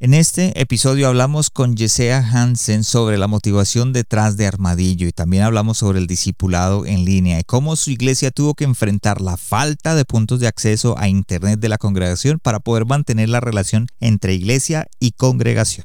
[0.00, 5.42] En este episodio hablamos con Yesea Hansen sobre la motivación detrás de Armadillo y también
[5.42, 9.96] hablamos sobre el discipulado en línea y cómo su iglesia tuvo que enfrentar la falta
[9.96, 14.34] de puntos de acceso a Internet de la congregación para poder mantener la relación entre
[14.34, 15.84] iglesia y congregación.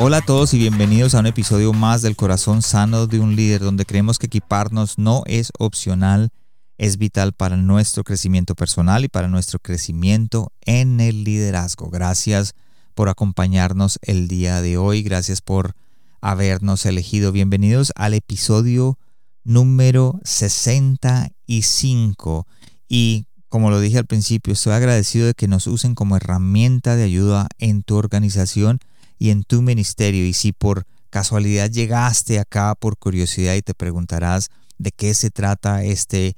[0.00, 3.60] Hola a todos y bienvenidos a un episodio más del Corazón Sano de un Líder,
[3.60, 6.30] donde creemos que equiparnos no es opcional,
[6.76, 11.90] es vital para nuestro crecimiento personal y para nuestro crecimiento en el liderazgo.
[11.90, 12.54] Gracias
[12.94, 15.74] por acompañarnos el día de hoy, gracias por
[16.20, 17.32] habernos elegido.
[17.32, 19.00] Bienvenidos al episodio
[19.42, 22.46] número 65
[22.88, 27.02] y como lo dije al principio, estoy agradecido de que nos usen como herramienta de
[27.02, 28.78] ayuda en tu organización
[29.18, 30.26] y en tu ministerio.
[30.26, 35.82] Y si por casualidad llegaste acá por curiosidad y te preguntarás de qué se trata
[35.84, 36.36] este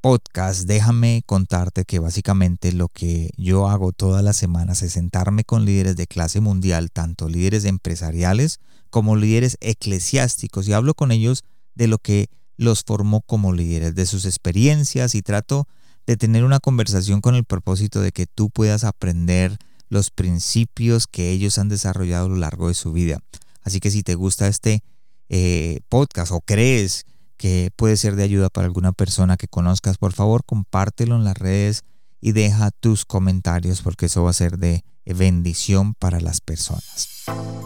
[0.00, 5.64] podcast, déjame contarte que básicamente lo que yo hago todas las semanas es sentarme con
[5.64, 11.42] líderes de clase mundial, tanto líderes empresariales como líderes eclesiásticos, y hablo con ellos
[11.74, 15.66] de lo que los formó como líderes, de sus experiencias y trato
[16.06, 19.58] de tener una conversación con el propósito de que tú puedas aprender
[19.88, 23.18] los principios que ellos han desarrollado a lo largo de su vida.
[23.62, 24.82] Así que si te gusta este
[25.28, 27.04] eh, podcast o crees
[27.36, 31.36] que puede ser de ayuda para alguna persona que conozcas, por favor compártelo en las
[31.36, 31.82] redes
[32.20, 37.08] y deja tus comentarios porque eso va a ser de bendición para las personas.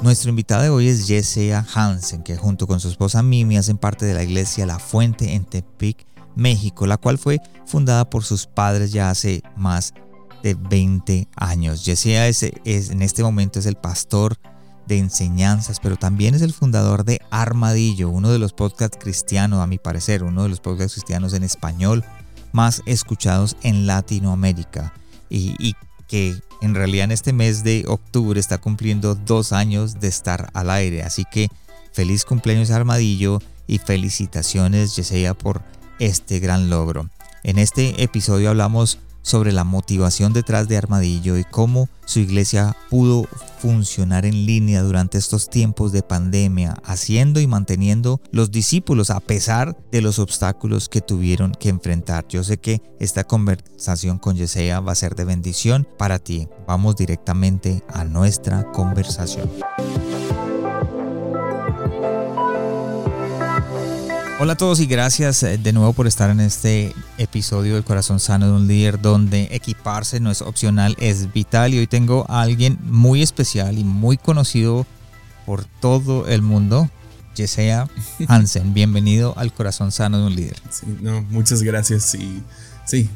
[0.02, 4.04] Nuestro invitado de hoy es Yesea Hansen, que junto con su esposa Mimi hacen parte
[4.04, 8.92] de la iglesia La Fuente en Tepic, México, la cual fue fundada por sus padres
[8.92, 10.11] ya hace más de
[10.42, 11.84] 20 años.
[11.84, 14.36] Yesea es, en este momento es el pastor
[14.86, 19.66] de enseñanzas, pero también es el fundador de Armadillo, uno de los podcasts cristianos, a
[19.66, 22.04] mi parecer, uno de los podcasts cristianos en español
[22.52, 24.92] más escuchados en Latinoamérica
[25.30, 25.74] y,
[26.08, 30.68] que en realidad en este mes de octubre está cumpliendo dos años de estar al
[30.68, 31.02] aire.
[31.02, 31.48] Así que
[31.92, 35.62] feliz cumpleaños Armadillo y felicitaciones Yesea por
[35.98, 37.08] este gran logro.
[37.44, 43.26] En este episodio hablamos sobre la motivación detrás de Armadillo y cómo su iglesia pudo
[43.58, 49.76] funcionar en línea durante estos tiempos de pandemia, haciendo y manteniendo los discípulos a pesar
[49.90, 52.26] de los obstáculos que tuvieron que enfrentar.
[52.28, 56.48] Yo sé que esta conversación con Yesea va a ser de bendición para ti.
[56.66, 59.48] Vamos directamente a nuestra conversación.
[64.42, 68.18] Hola a todos y gracias eh, de nuevo por estar en este episodio del Corazón
[68.18, 72.42] Sano de un Líder donde equiparse no es opcional, es vital y hoy tengo a
[72.42, 74.84] alguien muy especial y muy conocido
[75.46, 76.90] por todo el mundo,
[77.36, 77.88] Yesea
[78.26, 78.74] Hansen.
[78.74, 80.56] Bienvenido al Corazón Sano de un Líder.
[80.70, 82.42] Sí, no, muchas gracias y Sí,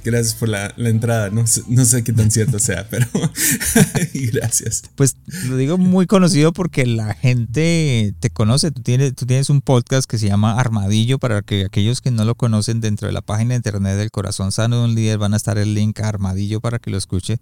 [0.05, 1.31] gracias por la, entrada.
[1.31, 3.07] No, no, sé qué tan cierto sea, pero
[4.33, 4.83] gracias.
[4.95, 8.71] Pues lo digo muy conocido porque la gente te conoce.
[8.71, 12.25] Tú tienes, tú tienes un podcast que se llama Armadillo para que aquellos que no
[12.25, 15.35] lo conocen dentro de la página de internet del Corazón Sano de un Líder van
[15.35, 17.39] a estar el link a Armadillo para que lo escuche.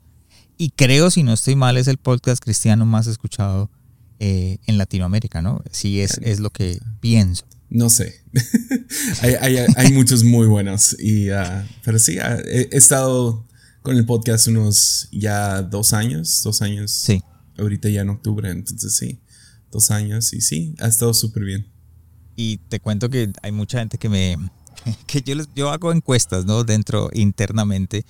[0.56, 3.70] Y creo, si no estoy mal, es el podcast cristiano más escuchado
[4.20, 5.62] eh, en Latinoamérica, ¿no?
[5.72, 7.44] Sí, es, es lo que pienso.
[7.74, 8.22] No sé.
[9.20, 10.96] hay, muchos muy buenos.
[11.00, 13.44] Y, uh, pero sí, uh, he, estado
[13.82, 16.40] con el podcast unos ya dos años.
[16.44, 16.92] Dos años.
[16.92, 17.20] Sí.
[17.58, 19.18] Ahorita ya en octubre, entonces sí.
[19.72, 21.66] Dos años y sí, ha estado súper bien.
[22.36, 24.36] Y te cuento que hay mucha gente que me.
[25.08, 26.62] que yo, yo hago encuestas, ¿no?
[26.62, 28.06] Dentro internamente.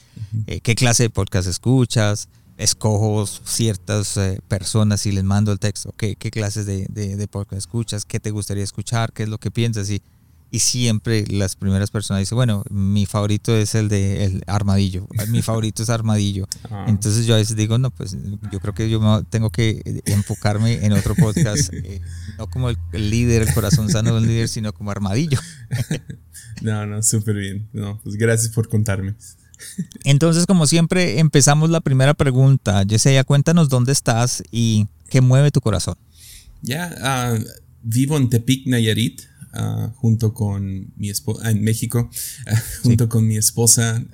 [0.46, 2.28] Eh, ¿Qué clase de podcast escuchas?
[2.56, 7.58] Escojo ciertas eh, personas y les mando el texto, ¿qué, qué clases de, de, podcast
[7.58, 8.04] escuchas?
[8.04, 9.12] ¿Qué te gustaría escuchar?
[9.12, 9.90] ¿Qué es lo que piensas?
[9.90, 10.02] Y,
[10.50, 15.42] y siempre las primeras personas dicen, bueno, mi favorito es el de el armadillo, mi
[15.42, 16.46] favorito es armadillo.
[16.70, 16.86] Ah.
[16.88, 18.16] Entonces yo a veces digo, no, pues
[18.50, 22.00] yo creo que yo tengo que enfocarme en otro podcast, eh,
[22.38, 25.38] no como el, líder, el corazón sano del líder, sino como armadillo.
[26.62, 27.68] no, no, súper bien.
[27.72, 29.14] No, pues gracias por contarme.
[30.04, 32.82] Entonces, como siempre, empezamos la primera pregunta.
[32.82, 35.96] Yesenia, cuéntanos dónde estás y qué mueve tu corazón.
[36.62, 37.38] Ya, ah,
[37.82, 39.22] vivo en Tepic, Nayarit,
[39.52, 42.10] ah, junto con mi esposa, en México,
[42.82, 44.04] junto con mi esposa.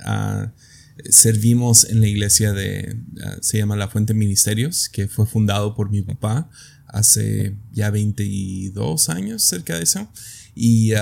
[1.09, 2.95] servimos en la iglesia de,
[3.41, 6.51] se llama La Fuente Ministerios, que fue fundado por mi papá
[6.93, 10.11] hace ya 22 años, cerca de eso.
[10.55, 10.93] Y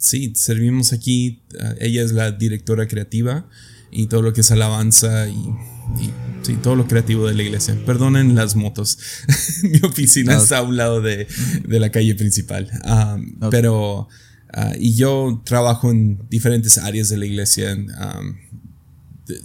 [0.00, 3.46] sí, servimos aquí, ah, ella es la directora creativa
[3.92, 5.36] y todo lo que es alabanza y,
[6.42, 7.78] sí, todo lo creativo de la iglesia.
[7.86, 8.98] Perdonen las motos,
[9.62, 11.28] mi oficina está a un lado de,
[11.68, 12.68] la calle principal,
[13.50, 14.08] pero...
[14.78, 17.76] y yo trabajo en diferentes áreas de la iglesia.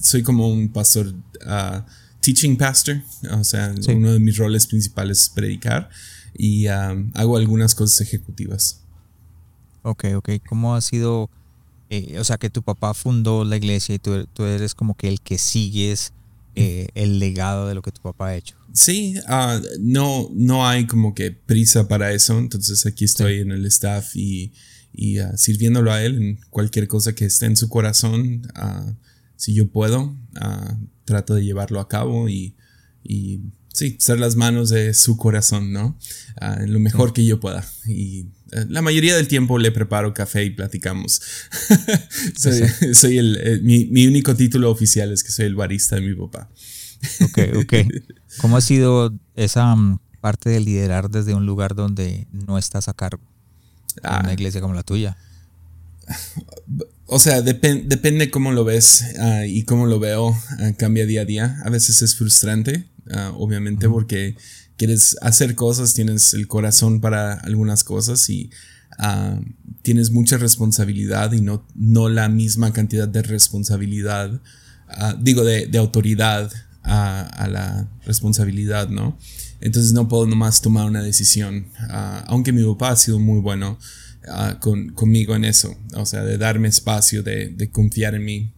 [0.01, 1.13] Soy como un pastor,
[1.45, 1.81] uh,
[2.21, 5.89] teaching pastor, o sea, uno de mis roles principales es predicar
[6.35, 8.84] y um, hago algunas cosas ejecutivas.
[9.85, 10.29] Ok, ok.
[10.47, 11.29] ¿Cómo ha sido,
[11.89, 15.07] eh, o sea, que tu papá fundó la iglesia y tú, tú eres como que
[15.07, 16.11] el que sigues
[16.55, 18.55] eh, el legado de lo que tu papá ha hecho?
[18.73, 23.65] Sí, uh, no, no hay como que prisa para eso, entonces aquí estoy en el
[23.67, 24.53] staff y,
[24.91, 28.41] y uh, sirviéndolo a él en cualquier cosa que esté en su corazón
[29.35, 32.55] si yo puedo, ah, trato de llevarlo a cabo y,
[33.03, 33.41] y,
[33.73, 35.97] sí, ser las manos de su corazón, ¿no?
[36.39, 37.65] Ah, en lo mejor que yo pueda.
[37.85, 38.27] Y
[38.69, 41.21] la mayoría del tiempo le preparo café y platicamos.
[42.93, 46.13] soy, el, eh, mi, mi, único título oficial es que soy el barista de mi
[46.15, 46.49] papá.
[47.21, 47.73] ok, ok.
[48.41, 52.93] ¿Cómo ha sido esa mm, parte de liderar desde un lugar donde no estás a
[52.93, 53.23] cargo?
[54.03, 54.33] En una ah.
[54.33, 55.17] iglesia como la tuya.
[57.07, 61.25] O sea, depende cómo lo ves ah, y cómo lo veo, ah, cambia día a
[61.25, 61.61] día.
[61.63, 62.85] A veces es frustrante,
[63.35, 64.35] obviamente, porque
[64.77, 68.49] quieres hacer cosas, tienes el corazón para algunas cosas y
[69.81, 74.41] tienes mucha responsabilidad y no, no la misma cantidad de responsabilidad,
[75.19, 76.51] digo, de, de autoridad
[76.83, 79.17] a, la responsabilidad, ¿no?
[79.59, 81.67] Entonces no puedo nomás tomar una decisión,
[82.27, 83.77] aunque mi papá ha sido muy bueno.
[84.27, 88.53] Ah, con, conmigo en eso, o sea, de darme espacio, de, de, confiar en mí.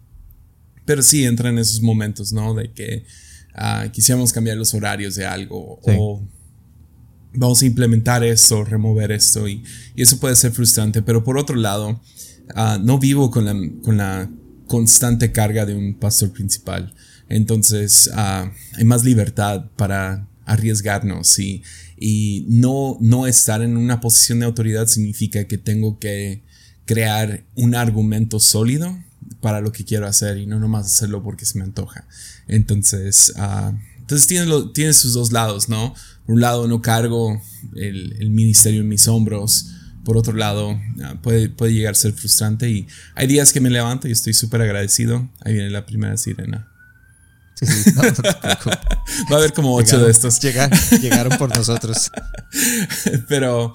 [0.86, 2.54] Pero sí entra en esos momentos, ¿no?
[2.54, 3.06] De que
[3.58, 6.24] uh, quisiéramos cambiar los horarios de algo o
[7.34, 9.64] vamos a implementar esto, remover esto y,
[9.96, 12.02] y, eso puede ser frustrante, pero por otro lado,
[12.56, 14.30] uh, no vivo con la, con la
[14.68, 16.94] constante carga de un pastor principal.
[17.30, 21.62] Entonces hay más libertad para arriesgarnos y,
[21.98, 26.42] y no, no estar en una posición de autoridad significa que tengo que
[26.86, 28.98] crear un argumento sólido
[29.42, 32.08] para lo que quiero hacer y no nomás hacerlo porque se me antoja.
[32.48, 35.94] Entonces, uh, entonces tiene, lo, tiene sus dos lados, ¿no?
[36.26, 37.42] Por un lado no cargo
[37.76, 39.68] el, el ministerio en mis hombros,
[40.08, 43.70] por otro lado ah, puede, puede llegar a ser frustrante y hay días que me
[43.70, 45.30] levanto y estoy súper agradecido.
[45.42, 46.72] Ahí viene la primera sirena.
[48.00, 50.40] Va a haber como ocho de estos.
[50.40, 52.10] llegaron por nosotros.
[53.28, 53.74] pero,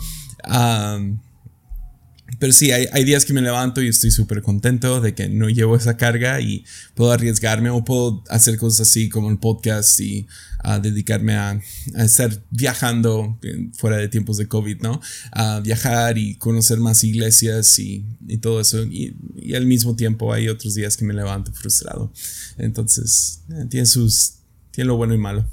[2.42, 5.76] pero sí, hay, días que me levanto y estoy súper contento de que no llevo
[5.76, 6.64] esa carga y
[6.96, 10.26] puedo arriesgarme o puedo hacer cosas así como el podcast y
[10.58, 11.60] a dedicarme a,
[11.98, 13.38] estar viajando
[13.74, 15.00] fuera de tiempos de COVID, ¿no?
[15.30, 18.04] A viajar y conocer más iglesias y,
[18.38, 18.82] todo eso.
[18.82, 19.14] Y,
[19.54, 22.12] al mismo tiempo hay otros días que me levanto frustrado.
[22.58, 24.38] Entonces, eh, tiene sus,
[24.72, 25.46] tiene lo bueno y malo.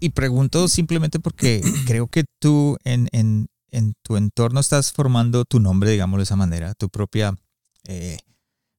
[0.00, 5.60] Y pregunto simplemente porque creo que tú en, en, en tu entorno estás formando tu
[5.60, 7.34] nombre, digámoslo de esa manera, tu propia...
[7.84, 8.18] Eh,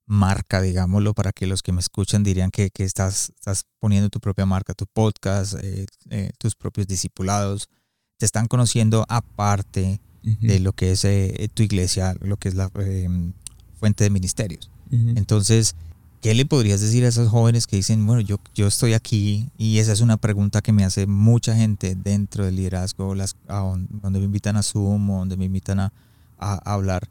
[0.07, 4.45] marca, digámoslo, para que los que me escuchan dirían que, estás, estás poniendo tu propia
[4.45, 7.69] marca, tu podcast, eh, eh, tus propios discipulados,
[8.17, 12.69] te están conociendo aparte de lo que es eh, tu iglesia, lo que es la
[13.75, 14.71] fuente de ministerios.
[14.89, 15.75] Entonces,
[16.27, 19.77] ¿qué le podrías decir a esos jóvenes que dicen, bueno, yo, yo estoy aquí y
[19.77, 24.25] esa es una pregunta que me hace mucha gente dentro del liderazgo, las, donde me
[24.25, 25.93] invitan a Zoom o donde me invitan a,
[26.37, 27.07] hablar?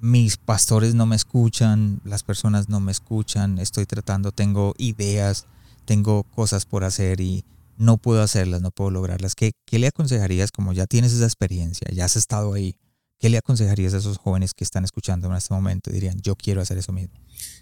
[0.00, 5.44] mis pastores no me escuchan, las personas no me escuchan, estoy tratando, tengo ideas,
[5.84, 7.44] tengo cosas por hacer y
[7.76, 9.34] no puedo hacerlas, no puedo lograrlas.
[9.34, 12.74] ¿Qué, qué le aconsejarías, como ya tienes esa experiencia, ya has estado ahí,
[13.18, 15.90] qué le aconsejarías a esos jóvenes que están escuchando en este momento?
[15.90, 17.14] Dirían, yo quiero hacer eso mismo.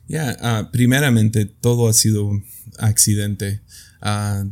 [0.08, 2.30] Ya, ah, primeramente, todo ha sido
[2.78, 3.60] accidente.
[4.00, 4.44] Ah,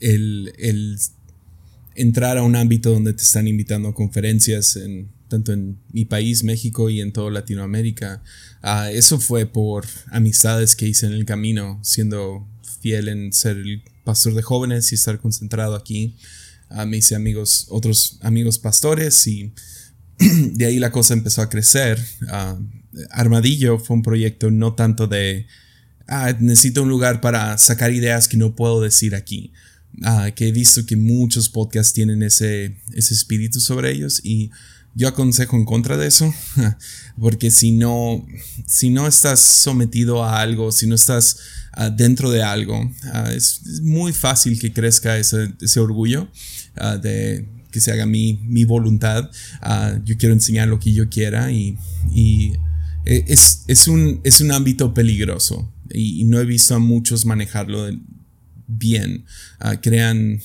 [0.00, 0.98] el,
[1.94, 6.44] entrar a un ámbito donde te están invitando a conferencias en tanto en mi país,
[6.44, 8.22] México y en toda Latinoamérica.
[8.62, 12.46] Ah, eso fue por amistades que hice en el camino, siendo
[12.80, 16.16] fiel en ser el pastor de jóvenes y estar concentrado aquí.
[16.70, 19.52] Uh, me hice amigos, otros amigos pastores y
[20.52, 22.02] de ahí la cosa empezó a crecer.
[22.28, 22.58] Ah,
[23.10, 25.46] Armadillo fue un proyecto no tanto de,
[26.40, 29.52] necesito un lugar para sacar ideas que no puedo decir aquí.
[30.34, 34.50] que he visto que muchos podcasts tienen ese, ese espíritu sobre ellos y
[34.96, 36.32] yo aconsejo en contra de eso,
[37.20, 38.26] porque si no,
[38.66, 41.36] si no estás sometido a algo, si no estás
[41.72, 46.28] ah, dentro de algo, ah, es, muy fácil que crezca ese, ese orgullo
[46.76, 49.30] ah, de que se haga mi, mi voluntad.
[50.04, 51.76] yo quiero enseñar lo que yo quiera y,
[53.04, 57.86] eh, es, es, un, es un ámbito peligroso y, no he visto a muchos manejarlo
[58.66, 59.26] bien.
[59.58, 60.40] Ah, crean,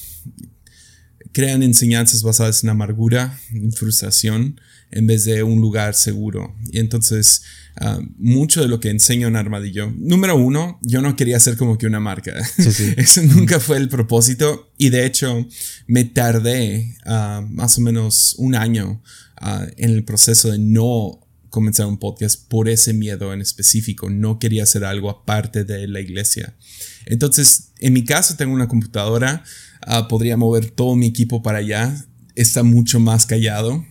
[1.31, 4.59] crean enseñanzas basadas en amargura, en frustración,
[4.91, 6.55] en vez de un lugar seguro.
[6.71, 7.43] Y entonces,
[7.79, 11.77] ah, mucho de lo que enseño en Armadillo, número uno, yo no quería ser como
[11.77, 12.33] que una marca.
[12.97, 14.71] Eso nunca fue el propósito.
[14.77, 15.47] Y de hecho,
[15.87, 19.01] me tardé ah, más o menos un año
[19.77, 21.19] en el proceso de no
[21.51, 24.09] comenzar un podcast por ese miedo en específico.
[24.09, 26.55] No quería hacer algo aparte de la iglesia.
[27.05, 29.43] Entonces, en mi caso tengo una computadora,
[29.81, 31.93] ah, podría mover todo mi equipo para allá.
[32.35, 33.85] Está mucho más callado.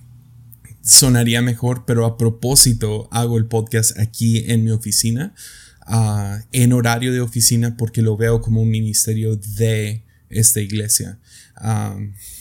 [0.82, 5.34] Sonaría mejor, pero a propósito hago el podcast aquí en mi oficina,
[5.86, 11.18] ah, en horario de oficina, porque lo veo como un ministerio de esta iglesia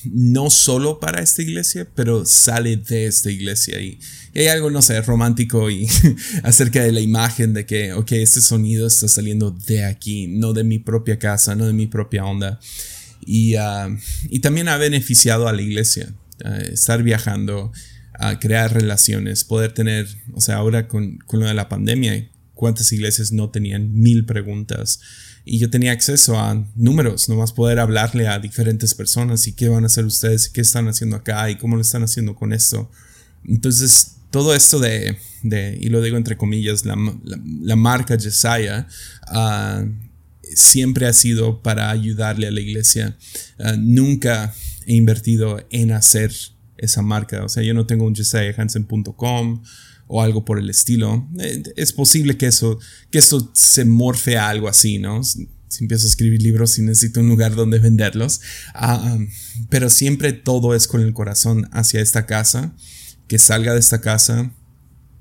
[0.05, 3.79] no solo para esta iglesia, pero sale de esta iglesia.
[3.81, 3.99] Y,
[4.35, 5.87] hay algo, no sé, romántico y
[6.43, 10.63] acerca de la imagen de que, ok, este sonido está saliendo de aquí, no de
[10.63, 12.59] mi propia casa, no de mi propia onda.
[13.25, 13.55] Y,
[14.29, 16.13] y también ha beneficiado a la iglesia,
[16.71, 17.71] estar viajando,
[18.19, 22.91] a crear relaciones, poder tener, o sea, ahora con, con lo de la pandemia, ¿cuántas
[22.91, 24.99] iglesias no tenían mil preguntas?
[25.45, 29.83] y yo tenía acceso a números, nomás poder hablarle a diferentes personas y qué van
[29.83, 32.91] a hacer ustedes qué están haciendo acá y cómo lo están haciendo con esto.
[33.47, 38.87] Entonces, todo esto de, de y lo digo entre comillas, la, la, marca Jesiah,
[39.27, 39.85] ah,
[40.53, 43.17] siempre ha sido para ayudarle a la iglesia.
[43.57, 44.53] Ah, nunca
[44.85, 46.31] he invertido en hacer
[46.79, 47.43] esa marca.
[47.43, 49.61] O sea, yo no tengo un jesiahhansen.com
[50.07, 51.29] o algo por el estilo.
[51.39, 52.79] Eh, es posible que eso,
[53.11, 55.23] que esto se morfe a algo así, ¿no?
[55.23, 55.47] Si
[55.81, 58.41] empiezo a escribir libros y necesito un lugar donde venderlos.
[58.75, 59.29] Um,
[59.69, 62.75] pero siempre todo es con el corazón hacia esta casa,
[63.27, 64.51] que salga de esta casa,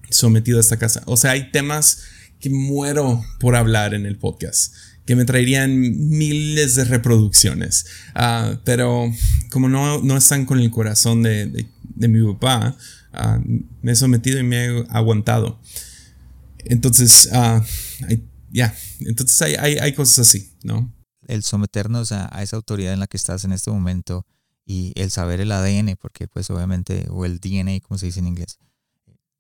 [0.09, 1.03] sometido a esta casa.
[1.05, 2.03] O sea, hay temas
[2.41, 4.73] que muero por hablar en el podcast
[5.09, 7.87] que me traerían miles de reproducciones.
[8.15, 9.11] Ah, pero
[9.51, 12.77] como no, no, están con el corazón de, de mi papá,
[13.13, 13.41] Ah,
[13.83, 15.59] me he sometido y me he aguantado.
[16.59, 17.63] Entonces, uh,
[18.51, 20.95] ya, entonces hay, hay, cosas así, ¿no?
[21.27, 24.27] El someternos a, esa autoridad en la que estás en este momento
[24.67, 28.29] y el saber el ADN, porque pues obviamente, o el DNA, como se dice en
[28.29, 28.59] inglés,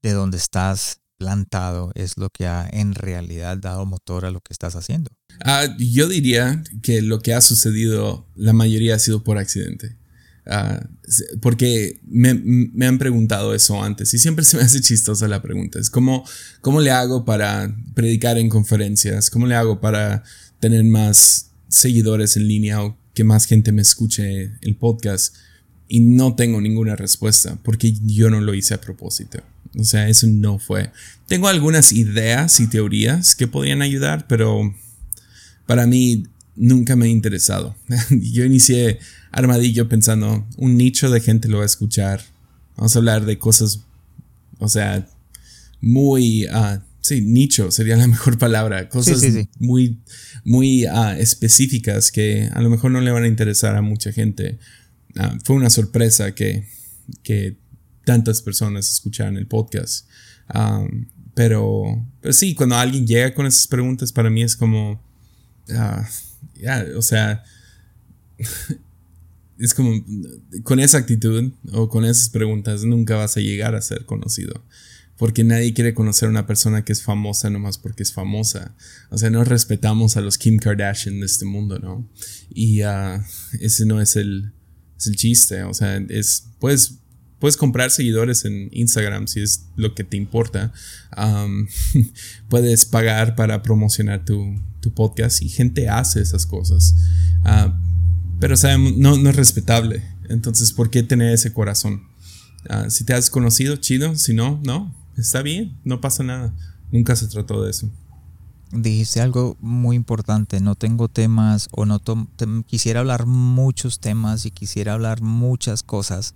[0.02, 4.52] de donde estás plantado es lo que ha en realidad dado motor a lo que
[4.52, 5.10] estás haciendo.
[5.44, 9.96] Ah, yo diría que lo que ha sucedido, la mayoría ha sido por accidente.
[10.46, 10.88] Ah,
[11.42, 15.78] porque me, me, han preguntado eso antes y siempre se me hace chistosa la pregunta.
[15.78, 16.24] Es como,
[16.62, 19.28] ¿cómo le hago para predicar en conferencias?
[19.28, 20.22] ¿Cómo le hago para
[20.60, 25.36] tener más seguidores en línea o que más gente me escuche el podcast?
[25.86, 29.42] Y no tengo ninguna respuesta porque yo no lo hice a propósito.
[29.76, 30.90] O sea, eso no fue.
[31.26, 34.74] Tengo algunas ideas y teorías que podrían ayudar, pero
[35.66, 36.24] para mí
[36.56, 37.76] nunca me ha interesado.
[38.10, 38.98] yo inicié
[39.30, 42.22] Armadillo pensando, un nicho de gente lo va a escuchar.
[42.76, 43.80] Vamos a hablar de cosas,
[44.58, 45.06] o sea,
[45.80, 48.88] muy, uh, sí, nicho sería la mejor palabra.
[48.88, 49.22] Cosas
[49.58, 49.98] muy,
[50.44, 54.58] muy uh, específicas que a lo mejor no le van a interesar a mucha gente.
[55.16, 56.66] Uh, fue una sorpresa que,
[57.22, 57.56] que
[58.08, 60.08] tantas personas escucharan el podcast.
[60.54, 64.98] Um, pero, pero sí, cuando alguien llega con esas preguntas, para mí es como,
[65.66, 67.44] ya, o sea,
[69.58, 69.92] es como,
[70.62, 74.64] con esa actitud o con esas preguntas nunca vas a llegar a ser conocido.
[75.18, 78.74] Porque nadie quiere conocer a una persona que es famosa nomás porque es famosa.
[79.10, 82.08] O sea, no respetamos a los Kim Kardashian de este mundo, ¿no?
[82.48, 83.20] Y uh,
[83.60, 84.54] ese no es el,
[84.96, 85.62] es el chiste.
[85.64, 87.00] O sea, es, puedes,
[87.38, 90.72] puedes comprar seguidores en Instagram si es lo que te importa.
[92.48, 96.94] Puedes pagar para promocionar tu, tu, podcast y gente hace esas cosas.
[97.44, 97.72] Uh,
[98.40, 100.02] pero sabemos, no, no es respetable.
[100.28, 102.02] Entonces, ¿por qué tener ese corazón?
[102.68, 104.16] Ah, si te has conocido, chido.
[104.16, 104.94] Si no, no.
[105.16, 106.54] Está bien, no pasa nada.
[106.92, 107.90] Nunca se trató de eso.
[108.70, 110.60] Dijiste algo muy importante.
[110.60, 112.00] No tengo temas o no
[112.66, 116.34] quisiera hablar muchos temas y quisiera hablar muchas cosas,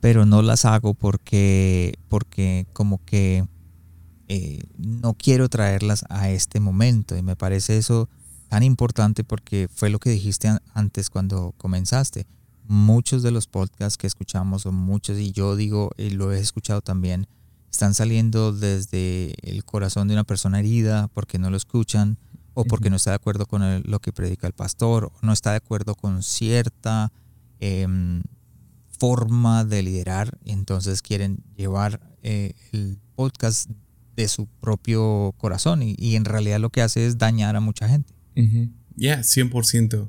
[0.00, 3.46] pero no las hago porque, porque como que
[4.28, 7.16] eh, no quiero traerlas a este momento.
[7.16, 8.08] Y me parece eso
[8.48, 12.26] tan importante porque fue lo que dijiste antes cuando comenzaste.
[12.66, 16.80] muchos de los podcasts que escuchamos, o muchos, y yo digo, y lo he escuchado
[16.80, 17.26] también,
[17.68, 22.16] están saliendo desde el corazón de una persona herida porque no lo escuchan
[22.54, 25.50] o porque no está de acuerdo con lo que predica el pastor, o no está
[25.50, 27.12] de acuerdo con cierta
[27.58, 28.22] em,
[29.00, 33.70] forma de liderar, entonces quieren llevar eh, el podcast
[34.14, 38.12] de su propio corazón y, en realidad lo que hace es dañar a mucha gente.
[38.96, 40.08] Ya, 100%.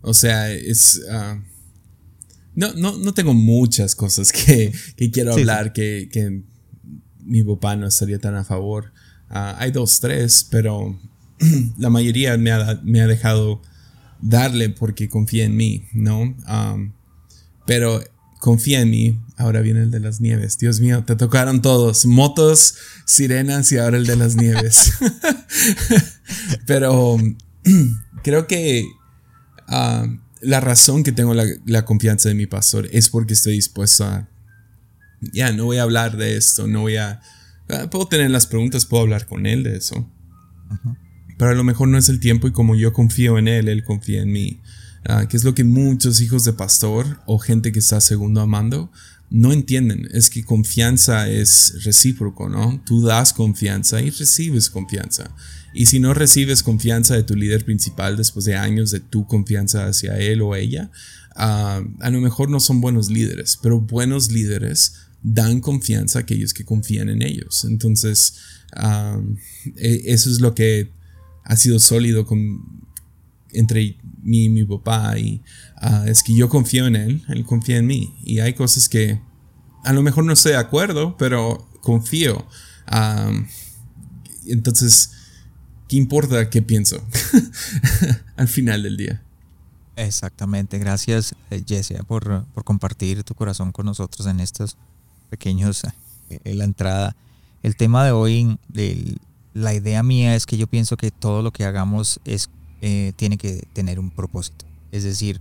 [0.00, 1.02] O sea, es...
[1.10, 1.38] Ah,
[2.54, 4.72] no, no, no, tengo muchas cosas que,
[5.12, 6.42] quiero hablar Que, que,
[7.22, 8.92] mi papá no estaría tan a favor.
[9.28, 10.98] Ah, hay dos, tres, pero
[11.78, 13.60] la mayoría me ha, me ha, dejado
[14.22, 16.34] darle porque confía en mí, ¿no?
[17.66, 18.02] pero
[18.40, 19.20] confía en mí.
[19.36, 20.58] Ahora viene el de las nieves.
[20.58, 22.04] Dios mío, te tocaron todos.
[22.06, 24.92] Motos, sirenas y ahora el de las nieves.
[26.66, 27.16] pero
[28.24, 28.84] creo que
[29.68, 30.06] ah,
[30.40, 34.28] la razón que tengo la, confianza de mi pastor es porque estoy dispuesto a...
[35.32, 37.20] Ya, no voy a hablar de esto, no voy a...
[37.68, 40.10] Ah, puedo tener las preguntas, puedo hablar con él de eso.
[41.38, 43.84] Pero a lo mejor no es el tiempo y como yo confío en él, él
[43.84, 44.60] confía en mí.
[45.06, 48.90] Ah, que es lo que muchos hijos de pastor o gente que está segundo amando
[49.30, 50.08] no entienden.
[50.12, 52.82] Es que confianza es recíproco, ¿no?
[52.84, 55.34] Tú das confianza y recibes confianza.
[55.72, 59.86] Y si no recibes confianza de tu líder principal después de años de tu confianza
[59.86, 60.90] hacia él o ella,
[61.36, 66.52] ah, a lo mejor no son buenos líderes, pero buenos líderes dan confianza a aquellos
[66.52, 67.64] que confían en ellos.
[67.64, 68.34] Entonces,
[68.74, 69.18] ah,
[69.76, 70.90] e, eso es lo que
[71.44, 72.26] ha sido sólido
[73.52, 75.18] entre mí mi papá.
[75.18, 75.42] Y
[75.76, 78.14] ah, es que yo confío en él, él confía en mí.
[78.22, 79.20] Y hay cosas que
[79.84, 82.46] a lo mejor no estoy de acuerdo, pero confío.
[84.46, 85.12] entonces,
[85.88, 87.02] ¿qué importa qué pienso
[88.36, 89.22] al final del día?
[89.96, 94.78] Exactamente, gracias eh, Jessia por, por, compartir tu corazón con nosotros en estos
[95.28, 95.84] pequeños,
[96.30, 97.16] en eh, la entrada.
[97.62, 98.58] El tema de hoy,
[99.52, 102.48] la idea mía es que yo pienso que todo lo que hagamos es,
[102.80, 104.66] eh, tiene que tener un propósito.
[104.90, 105.40] Es decir,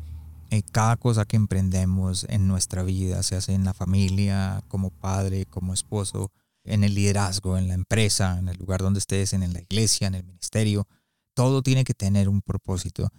[0.72, 5.74] cada cosa que emprendemos en nuestra vida, se hace en la familia, como padre, como
[5.74, 6.32] esposo,
[6.64, 10.16] en el liderazgo, en la empresa, en el lugar donde estés, en la iglesia, en
[10.16, 10.88] el ministerio.
[11.34, 13.10] Todo tiene que tener un propósito.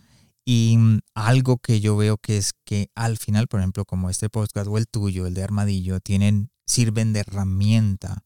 [0.45, 4.29] Y mm, algo que yo veo que es que al final, por ejemplo, como este
[4.29, 8.25] podcast o el tuyo, el de Armadillo, tienen, sirven de herramienta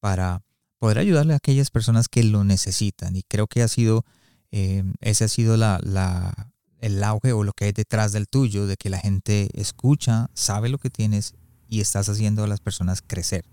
[0.00, 0.42] para
[0.78, 3.16] poder ayudarle a aquellas personas que lo necesitan.
[3.16, 4.04] Y creo que ha sido,
[4.52, 8.66] eh, ese ha sido la, la, el auge o lo que hay detrás del tuyo,
[8.66, 11.34] de que la gente escucha, sabe lo que tienes
[11.68, 13.44] y estás haciendo a las personas crecer.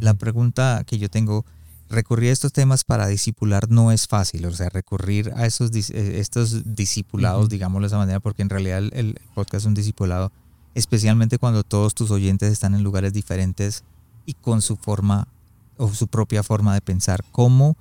[0.00, 1.44] La pregunta que yo tengo,
[1.88, 6.18] recurrir a estos temas para discipular no es fácil, o sea, recurrir a esos, eh,
[6.18, 10.32] estos discipulados, digámoslo de esa manera, porque en realidad el, podcast es un discipulado,
[10.74, 13.84] especialmente cuando todos tus oyentes están en lugares diferentes
[14.24, 15.28] y con su forma
[15.76, 17.22] o su propia forma de pensar.
[17.32, 17.76] ¿Cómo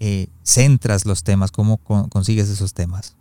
[0.00, 1.50] eh, centras los temas?
[1.50, 3.14] ¿Cómo consigues esos temas?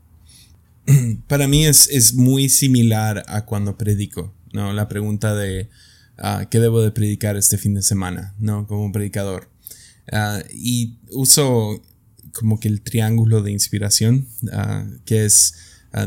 [1.28, 4.74] Para mí es, es muy similar a cuando predico, ¿no?
[4.74, 5.70] La pregunta de
[6.18, 8.66] Ah, qué debo de predicar este fin de semana, ¿no?
[8.66, 9.50] Como predicador.
[10.12, 11.82] Ah, y uso
[12.34, 15.56] como que el triángulo de inspiración, ah, que es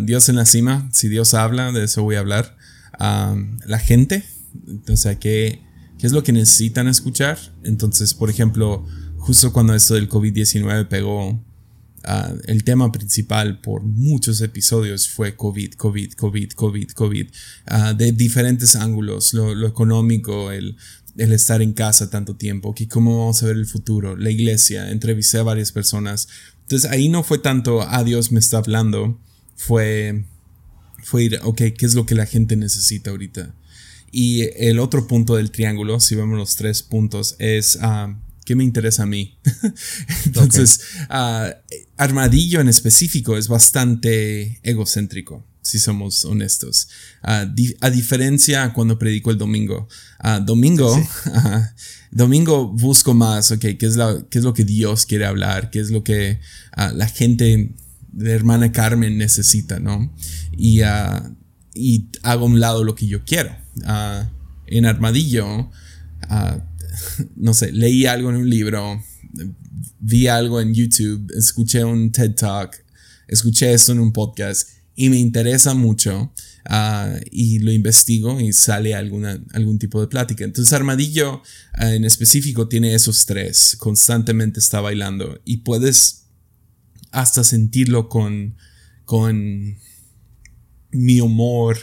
[0.02, 2.56] Dios en la cima, si Dios habla, de eso voy a hablar.
[2.98, 4.24] la gente,
[4.88, 5.60] o sea, ¿qué,
[5.98, 7.38] ¿qué es lo que necesitan escuchar?
[7.62, 8.86] Entonces, por ejemplo,
[9.20, 11.40] justo cuando esto del COVID-19 pegó,
[12.02, 17.28] Ah, el tema principal por muchos episodios fue COVID, COVID, COVID, COVID, COVID,
[17.70, 20.78] uh, de diferentes ángulos, lo, económico, el,
[21.18, 24.90] el, estar en casa tanto tiempo, que cómo vamos a ver el futuro, la iglesia,
[24.90, 26.28] entrevisté a varias personas.
[26.62, 29.20] Entonces ahí no fue tanto, ah, Dios me está hablando,
[29.54, 30.24] fue,
[31.02, 33.54] fue ir, ok, ¿qué es lo que la gente necesita ahorita?
[34.10, 37.76] Y el otro punto del triángulo, si vemos los tres puntos, es...
[37.76, 38.14] Uh,
[38.50, 39.38] ¿qué me interesa a mí?
[40.26, 41.54] Entonces, ah,
[41.96, 46.88] Armadillo en específico es bastante egocéntrico, si somos honestos.
[47.22, 47.46] Ah,
[47.80, 49.86] a diferencia cuando predico el domingo.
[50.18, 51.00] Ah, domingo,
[52.10, 53.96] domingo busco más, ok, ¿qué es,
[54.28, 55.70] ¿qué es lo que Dios quiere hablar?
[55.70, 56.40] ¿Qué es lo que
[56.76, 57.76] la gente
[58.10, 60.12] de hermana Carmen necesita, ¿no?
[60.58, 60.80] Y,
[61.72, 63.54] y hago a un lado lo que yo quiero.
[64.66, 65.70] en Armadillo,
[67.36, 69.02] no sé, leí algo en un libro,
[69.98, 72.84] vi algo en YouTube, escuché un TED Talk,
[73.28, 76.32] escuché esto en un podcast y me interesa mucho
[76.68, 80.44] ah, y lo investigo y sale alguna, algún tipo de plática.
[80.44, 81.42] Entonces Armadillo
[81.74, 86.26] ah, en específico tiene esos tres, constantemente está bailando y puedes
[87.12, 88.56] hasta sentirlo con,
[89.04, 89.76] con
[90.92, 91.78] mi humor,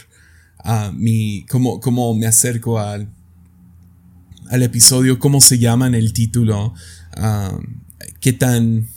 [0.94, 3.12] mi, cómo, cómo me acerco al,
[4.48, 6.74] al episodio, cómo se llama en el título,
[8.20, 8.88] qué tan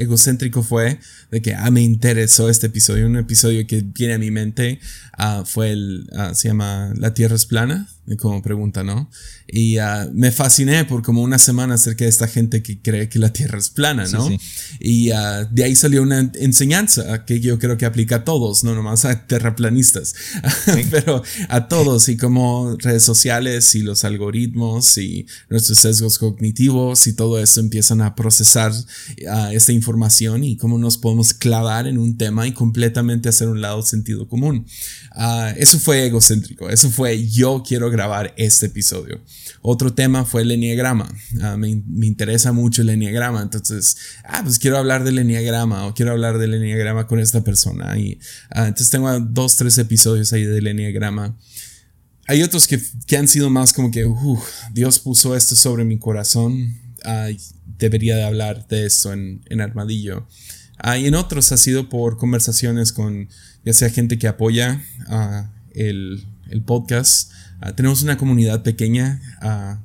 [0.00, 0.98] egocéntrico fue
[1.30, 3.06] de que ah, me interesó este episodio.
[3.06, 4.80] Un episodio que viene a mi mente
[5.12, 9.10] ah, fue el, ah, se llama La Tierra es plana, como pregunta, ¿no?
[9.46, 13.18] Y ah, me fasciné por como una semana acerca de esta gente que cree que
[13.18, 14.28] la Tierra es plana, ¿no?
[14.78, 19.04] Y de ahí salió una enseñanza que yo creo que aplica a todos, no nomás
[19.04, 20.14] a terraplanistas,
[20.90, 27.12] pero a todos y como redes sociales y los algoritmos y nuestros sesgos cognitivos y
[27.12, 28.72] todo eso empiezan a procesar
[29.52, 33.82] esta información y cómo nos podemos clavar en un tema y completamente hacer un lado
[33.82, 34.66] sentido común.
[35.56, 39.20] eso fue egocéntrico, eso fue yo quiero grabar este episodio.
[39.60, 41.14] Otro tema fue el enneagrama.
[41.42, 43.42] Ah, me, interesa mucho el enneagrama.
[43.42, 47.98] Entonces, ah, pues quiero hablar del enneagrama o quiero hablar del enneagrama con esta persona.
[47.98, 51.36] Y ah, entonces tengo dos, tres episodios ahí del enneagrama.
[52.26, 54.10] Hay otros que, que han sido más como que,
[54.72, 56.78] Dios puso esto sobre mi corazón.
[57.78, 60.26] debería de hablar de esto en, en Armadillo.
[60.98, 63.28] y en otros ha sido por conversaciones con
[63.62, 64.82] ya sea gente que apoya
[65.74, 69.82] el, el podcast Ah, tenemos una comunidad pequeña ah,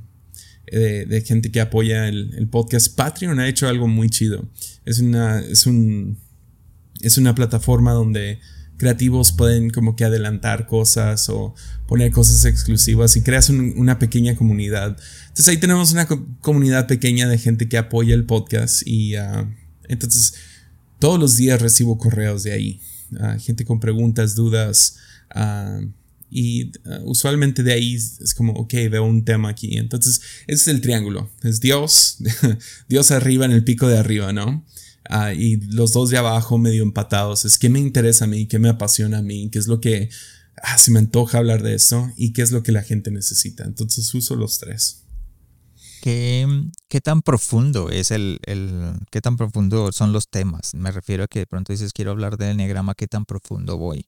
[0.72, 2.96] de, gente que apoya el, podcast.
[2.96, 4.50] Patreon ha hecho algo muy chido.
[4.86, 6.18] Es una, es un,
[7.02, 8.40] es una plataforma donde
[8.78, 11.54] creativos pueden como que adelantar cosas o
[11.88, 14.98] poner cosas exclusivas y creas una pequeña comunidad.
[15.28, 16.08] Entonces ahí tenemos una
[16.42, 19.50] comunidad pequeña de gente que apoya el podcast y ah,
[19.88, 20.36] entonces
[21.00, 22.82] todos los días recibo correos de ahí.
[23.40, 24.98] gente con preguntas, dudas.
[26.30, 29.78] Y uh, usualmente de ahí es como, ok, veo un tema aquí.
[29.78, 31.30] Entonces, ese es el triángulo.
[31.44, 32.18] Es Dios,
[32.90, 34.66] Dios arriba en el pico de arriba, ¿no?
[35.10, 37.46] Uh, y los dos de abajo medio empatados.
[37.46, 40.10] Es qué me interesa a mí, qué me apasiona a mí, qué es lo que
[40.64, 43.64] ah, se me antoja hablar de eso y qué es lo que la gente necesita.
[43.64, 45.04] Entonces uso los tres.
[46.02, 46.48] ¿Qué,
[46.88, 50.76] qué tan profundo es el, el, qué tan profundo son los temas?
[50.76, 54.08] Me refiero a que de pronto dices quiero hablar del enneagrama, qué tan profundo voy.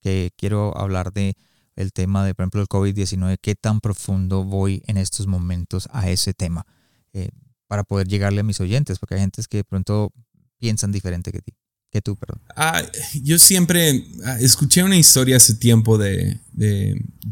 [0.00, 1.36] Que quiero hablar de
[1.76, 6.10] el tema de, por ejemplo, el COVID-19, qué tan profundo voy en estos momentos a
[6.10, 6.66] ese tema
[7.12, 7.28] eh,
[7.68, 10.12] para poder llegarle a mis oyentes, porque hay gente que de pronto
[10.58, 11.52] piensan diferente que ti.
[11.92, 12.40] Que tú, perdón.
[12.56, 12.82] Ah,
[13.22, 16.40] yo siempre ah, escuché una historia hace tiempo de,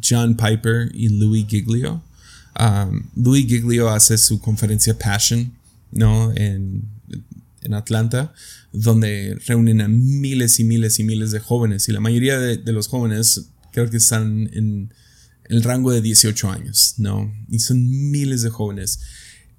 [0.02, 2.02] John Piper y Louis Giglio.
[2.59, 5.52] Um, Louis Giglio hace su conferencia Passion,
[5.90, 6.33] ¿no?
[6.37, 6.85] En,
[7.62, 8.33] en Atlanta,
[8.72, 11.88] donde reúnen a miles y miles y miles de jóvenes.
[11.88, 14.95] Y la mayoría de, de los jóvenes creo que están en
[15.49, 17.35] el rango de 18 años, ¿no?
[17.49, 19.01] Y son miles de jóvenes.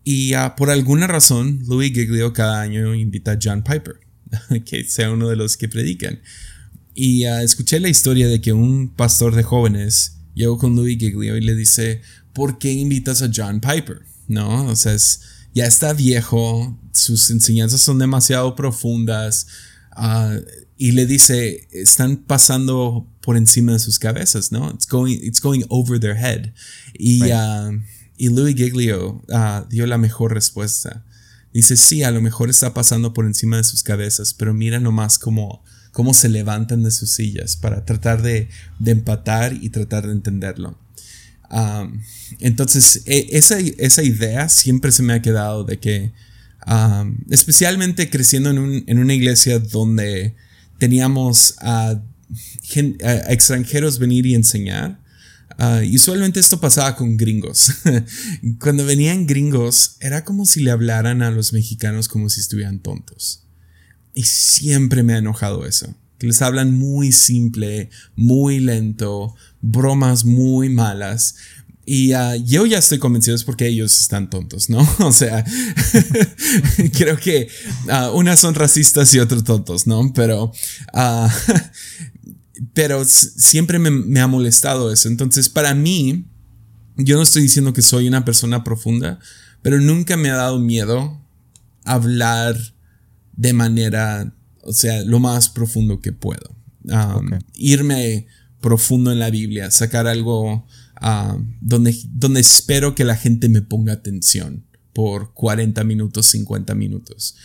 [0.03, 3.99] Y uh, por alguna razón, Louis Giglio cada año invita a John Piper,
[4.65, 6.21] que sea uno de los que predican.
[6.93, 11.35] Y uh, escuché la historia de que un pastor de jóvenes llegó con Louis Giglio
[11.35, 12.01] y le dice,
[12.33, 14.03] ¿por qué invitas a John Piper?
[14.27, 14.67] ¿No?
[14.67, 15.21] O sea, es,
[15.53, 19.47] ya está viejo, sus enseñanzas son demasiado profundas.
[19.97, 20.39] Uh,
[20.77, 24.69] y le dice, están pasando por encima de sus cabezas, ¿no?
[24.69, 26.53] It's going, it's going over their head.
[26.93, 27.81] Y, uh,
[28.17, 31.03] y Louis Giglio uh, dio la mejor respuesta.
[31.51, 35.17] Dice, sí, a lo mejor está pasando por encima de sus cabezas, pero mira nomás
[35.17, 40.13] cómo, cómo se levantan de sus sillas para tratar de, de empatar y tratar de
[40.13, 40.77] entenderlo.
[41.49, 42.01] Um,
[42.41, 46.13] entonces, e, esa, esa idea siempre se me ha quedado de que,
[46.67, 50.35] um, especialmente creciendo en, un, en una iglesia donde
[50.77, 52.03] teníamos a,
[53.27, 55.03] extranjeros venir y enseñar.
[55.57, 57.71] Uh, y usualmente esto pasaba con gringos.
[58.59, 63.43] Cuando venían gringos, era como si le hablaran a los mexicanos como si estuvieran tontos.
[64.13, 65.95] Y siempre me ha enojado eso.
[66.17, 71.35] Que les hablan muy simple, muy lento, bromas muy malas.
[71.85, 74.87] Y ah, yo ya estoy convencido es porque ellos están tontos, ¿no?
[74.99, 75.45] O sea,
[76.97, 77.47] creo que
[77.87, 80.11] uh, unas son racistas y otros tontos, ¿no?
[80.13, 80.51] Pero,
[82.73, 85.07] pero siempre me, me, ha molestado eso.
[85.07, 86.25] Entonces, para mí,
[86.97, 89.19] yo no estoy diciendo que soy una persona profunda,
[89.61, 91.21] pero nunca me ha dado miedo
[91.83, 92.57] hablar
[93.35, 96.55] de manera, o sea, lo más profundo que puedo.
[96.83, 98.27] Um, irme
[98.61, 100.65] profundo en la Biblia, sacar algo
[101.01, 107.35] Ah, donde, donde espero que la gente me ponga atención por 40 minutos, 50 minutos.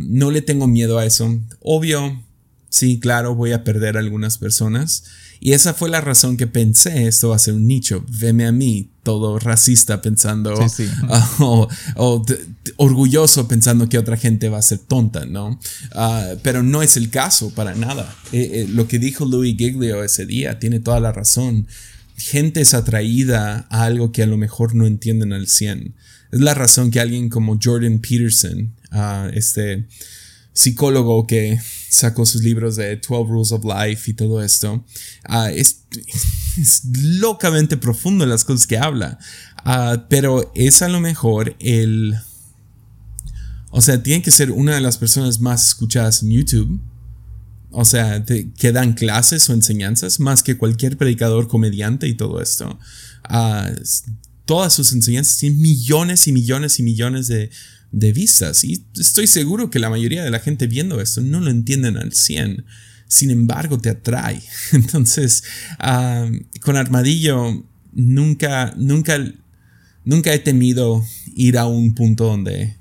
[0.00, 1.38] No le tengo miedo a eso.
[1.60, 2.24] Obvio,
[2.70, 5.04] Sí, claro, voy a perder a algunas personas.
[5.40, 8.04] Y esa fue la razón que pensé, esto va a ser un nicho.
[8.08, 10.54] Veme a mí, todo racista pensando,
[11.38, 12.26] o,
[12.76, 15.58] orgulloso pensando que otra gente va a ser tonta, ¿no?
[15.92, 18.14] Ah, pero no es el caso para nada.
[18.32, 21.66] Eh, eh, lo que dijo Louis Giglio ese día tiene toda la razón.
[22.16, 25.94] Gente es atraída a algo que a lo mejor no entienden al 100.
[26.30, 29.86] Es la razón que alguien como Jordan Peterson, uh, este
[30.52, 31.58] psicólogo que
[31.90, 34.84] sacó sus libros de 12 Rules of Life y todo esto,
[35.24, 35.82] ah, es,
[37.18, 39.18] locamente profundo las cosas que habla,
[39.64, 42.16] ah, pero es a lo mejor el...
[43.72, 46.80] O sea, tiene que ser una de las personas más escuchadas en YouTube.
[47.70, 52.80] O sea, que dan clases o enseñanzas más que cualquier predicador, comediante y todo esto.
[53.22, 53.70] Ah,
[54.44, 57.50] todas sus enseñanzas tienen millones y millones y millones de,
[57.92, 58.64] de vistas.
[58.64, 62.12] Y estoy seguro que la mayoría de la gente viendo esto no lo entienden al
[62.12, 62.64] 100.
[63.08, 64.40] Sin embargo, te atrae.
[64.72, 65.42] Entonces,
[65.78, 69.18] ah, con Armadillo, nunca, nunca,
[70.04, 72.76] nunca he temido ir a un punto donde,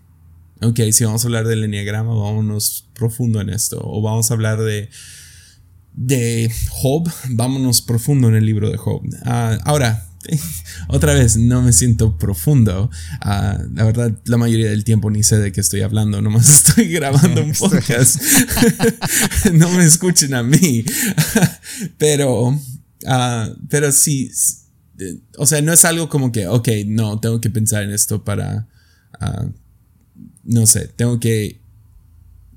[0.62, 3.80] ok, si vamos a hablar del enneagrama, vámonos profundo en esto.
[3.84, 4.90] O vamos a hablar de,
[5.96, 9.02] de Job, vámonos profundo en el libro de Job.
[9.24, 10.09] Ah, ahora,
[10.88, 12.90] otra vez, no me siento profundo.
[13.22, 16.90] Ah, la verdad, la mayoría del tiempo ni sé de qué estoy hablando, nomás estoy
[16.90, 18.22] grabando un podcast.
[19.54, 20.84] no me escuchen a mí.
[21.98, 22.60] pero, uh,
[23.70, 24.32] pero sí,
[25.38, 28.68] o sea, no es algo como que, ok, no, tengo que pensar en esto para,
[29.20, 29.48] ah,
[30.44, 31.62] no sé, tengo que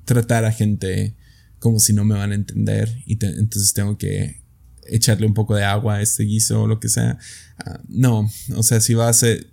[0.04, 1.14] tratar a gente
[1.58, 4.41] como si no me van a entender y entonces tengo que
[4.86, 7.18] echarle un poco de agua a este guiso o lo que sea.
[7.58, 9.48] Ah, no, o sea, si va a ser...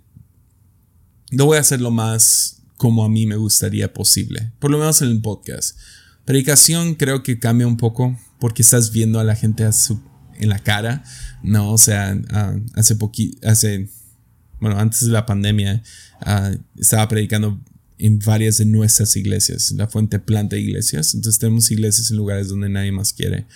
[1.30, 5.02] Lo voy a hacer lo más como a mí me gustaría posible, por lo menos
[5.02, 5.78] en el podcast.
[6.24, 9.68] Predicación creo que cambia un poco porque estás viendo a la gente
[10.38, 11.04] en la cara,
[11.42, 11.72] ¿no?
[11.72, 13.90] O sea, ah, hace poquito, hace,
[14.60, 15.82] bueno, antes de la pandemia,
[16.20, 17.60] ah, estaba predicando
[17.98, 19.72] en varias de nuestras iglesias.
[19.72, 23.46] La fuente planta iglesias, entonces tenemos iglesias en lugares donde nadie más quiere.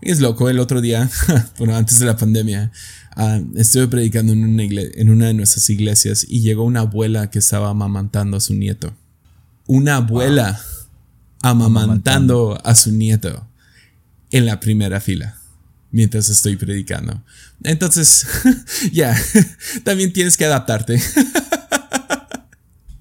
[0.00, 1.10] Es loco, el otro día,
[1.58, 2.70] bueno, antes de la pandemia,
[3.16, 7.40] uh, estuve predicando en una, en una de nuestras iglesias y llegó una abuela que
[7.40, 8.94] estaba amamantando a su nieto.
[9.66, 10.60] Una abuela
[11.42, 13.46] amamantando a su nieto
[14.30, 15.38] en la primera fila
[15.90, 17.22] mientras estoy predicando.
[17.64, 18.26] Entonces,
[18.92, 19.16] ya,
[19.84, 21.02] también tienes que adaptarte.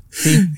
[0.10, 0.50] sí.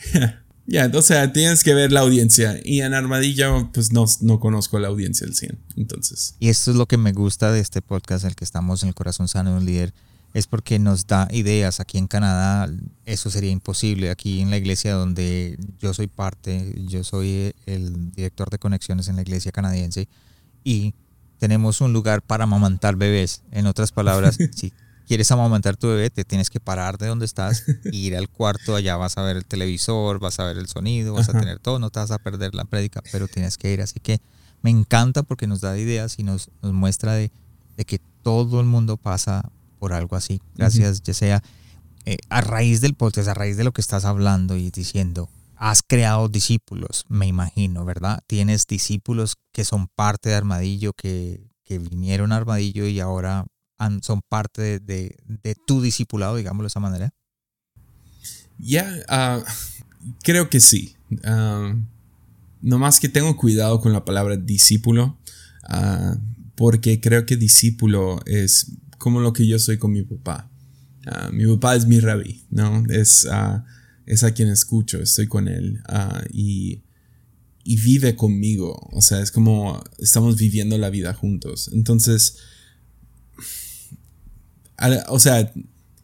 [0.70, 2.60] Ya, o sea, tienes que ver la audiencia.
[2.64, 5.58] Y en Armadillo, pues no, no conozco la audiencia al 100.
[5.78, 6.36] Entonces.
[6.40, 8.96] Y esto es lo que me gusta de este podcast, el que estamos en el
[8.96, 9.94] corazón sano de un líder,
[10.36, 11.80] es porque nos da ideas.
[11.80, 12.72] Aquí en Canadá
[13.06, 14.12] eso sería imposible.
[14.12, 19.16] Aquí en la iglesia donde yo soy parte, yo soy el director de conexiones en
[19.16, 20.08] la iglesia canadiense
[20.64, 20.94] y
[21.40, 23.42] tenemos un lugar para amamantar bebés.
[23.52, 24.72] En otras palabras, si
[25.10, 28.96] quieres amamantar tu bebé, te tienes que parar de donde estás, ir al cuarto, allá
[28.96, 31.90] vas a ver el televisor, vas a ver el sonido, vas a tener todo, no
[31.90, 33.82] te vas a perder la prédica, pero tienes que ir.
[33.82, 34.22] Así que
[34.62, 37.32] me encanta porque nos da ideas y nos, nos muestra de,
[37.88, 40.42] que todo el mundo pasa por algo así.
[40.54, 41.44] Gracias, ya sea
[42.06, 45.82] eh, a raíz del podcast, a raíz de lo que estás hablando y diciendo, has
[45.82, 48.20] creado discípulos, me imagino, ¿verdad?
[48.28, 53.48] Tienes discípulos que son parte de Armadillo, que, que vinieron a Armadillo y ahora
[54.02, 55.16] son parte de,
[55.66, 57.14] tu discipulado, digámoslo de esa manera?
[58.58, 59.44] Ya, ah,
[60.24, 60.96] creo que sí.
[61.12, 61.82] Uh,
[62.62, 65.18] no más que tengo cuidado con la palabra discípulo,
[65.64, 66.18] ah,
[66.56, 70.52] porque creo que discípulo es como lo que yo soy con mi papá.
[71.32, 72.84] mi papá es mi rabí, ¿no?
[72.90, 73.26] Es,
[74.06, 75.82] es a quien escucho, estoy con él
[76.32, 76.84] y,
[77.64, 78.90] y vive conmigo.
[78.92, 81.70] O sea, es como estamos viviendo la vida juntos.
[81.74, 82.38] Entonces,
[85.08, 85.52] o sea,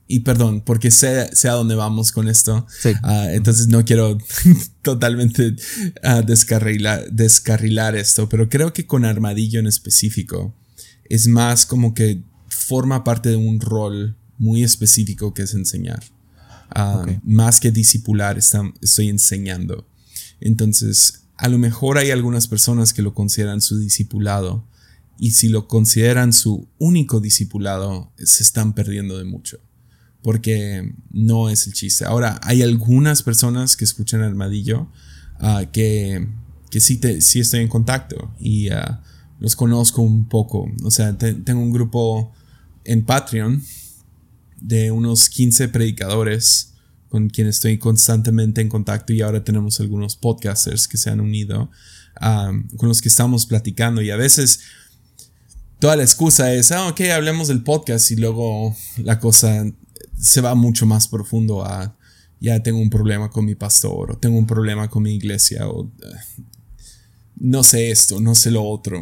[0.08, 2.68] y perdón, porque sé, sé, a dónde vamos con esto.
[3.02, 4.18] Ah, entonces no quiero
[4.82, 5.56] totalmente
[6.04, 10.54] uh, descarrilar, esto, pero creo que con Armadillo en específico
[11.10, 16.04] es más como que forma parte de un rol muy específico que es enseñar.
[16.70, 19.88] Ah, más que discipular, estoy enseñando.
[20.40, 24.68] Entonces, a lo mejor hay algunas personas que lo consideran su discipulado,
[25.18, 29.60] y si lo consideran su único discipulado, se están perdiendo de mucho.
[30.22, 32.06] Porque no es el chiste.
[32.06, 34.90] Ahora, hay algunas personas que escuchan Armadillo
[35.40, 36.28] uh, que,
[36.72, 38.98] que sí, te, sí estoy en contacto y uh,
[39.40, 40.72] los conozco un poco.
[40.84, 42.34] O sea, tengo un grupo
[42.84, 43.62] en Patreon
[44.60, 46.74] de unos 15 predicadores
[47.10, 51.70] con quienes estoy constantemente en contacto y ahora tenemos algunos podcasters que se han unido
[52.78, 54.62] con los que estamos platicando y a veces
[55.80, 59.66] toda la excusa es, ah, ok, hablemos del podcast y luego la cosa
[60.18, 61.98] se va mucho más profundo a,
[62.40, 65.92] ya tengo un problema con mi pastor o tengo un problema con mi iglesia o
[66.02, 66.44] eh,
[67.38, 69.02] no sé esto, no sé lo otro.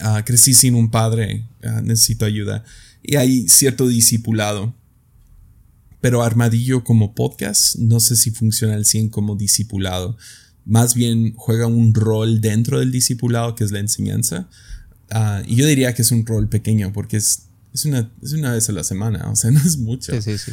[0.00, 2.64] Ah, crecí sin un padre, ah, necesito ayuda.
[3.02, 4.74] Y hay cierto discipulado.
[6.00, 10.16] Pero Armadillo como podcast, no sé si funciona al 100 como discipulado.
[10.64, 14.48] Más bien juega un rol dentro del discipulado, que es la enseñanza.
[15.10, 18.52] Ah, y yo diría que es un rol pequeño, porque es, es, una, es una
[18.52, 20.12] vez a la semana, o sea, no es mucho.
[20.20, 20.52] Sí, sí,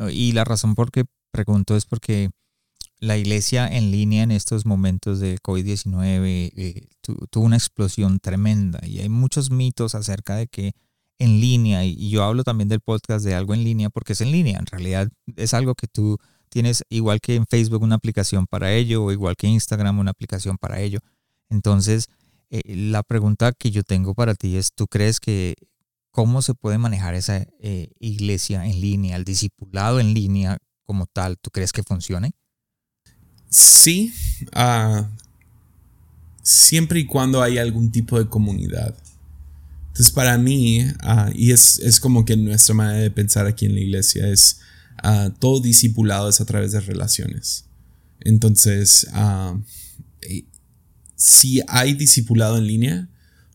[0.12, 2.30] y la razón por qué pregunto es porque
[3.00, 6.88] la iglesia en línea en estos momentos de COVID-19 eh,
[7.30, 10.72] tuvo una explosión tremenda y hay muchos mitos acerca de que
[11.20, 14.30] en línea, y yo hablo también del podcast de algo en línea porque es en
[14.30, 18.72] línea, en realidad es algo que tú tienes igual que en Facebook una aplicación para
[18.72, 21.00] ello o igual que Instagram una aplicación para ello.
[21.50, 22.08] Entonces,
[22.50, 25.54] eh, la pregunta que yo tengo para ti es, ¿tú crees que
[26.10, 31.38] cómo se puede manejar esa eh, iglesia en línea, el discipulado en línea como tal?
[31.38, 32.32] ¿Tú crees que funcione?
[33.50, 34.12] Sí,
[34.52, 35.08] ah,
[36.42, 38.94] siempre y cuando hay algún tipo de comunidad.
[39.88, 43.74] Entonces para mí, ah, y es, es, como que nuestra manera de pensar aquí en
[43.74, 44.60] la iglesia es
[45.02, 47.64] uh, todo discipulado es a través de relaciones.
[48.20, 49.06] Entonces,
[51.18, 53.08] si hay discipulado en línea,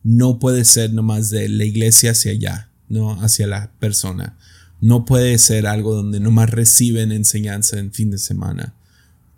[0.04, 4.38] no puede ser nomás de la iglesia hacia allá, no hacia la persona.
[4.82, 8.76] No puede ser algo donde nomás reciben enseñanza en fin de semana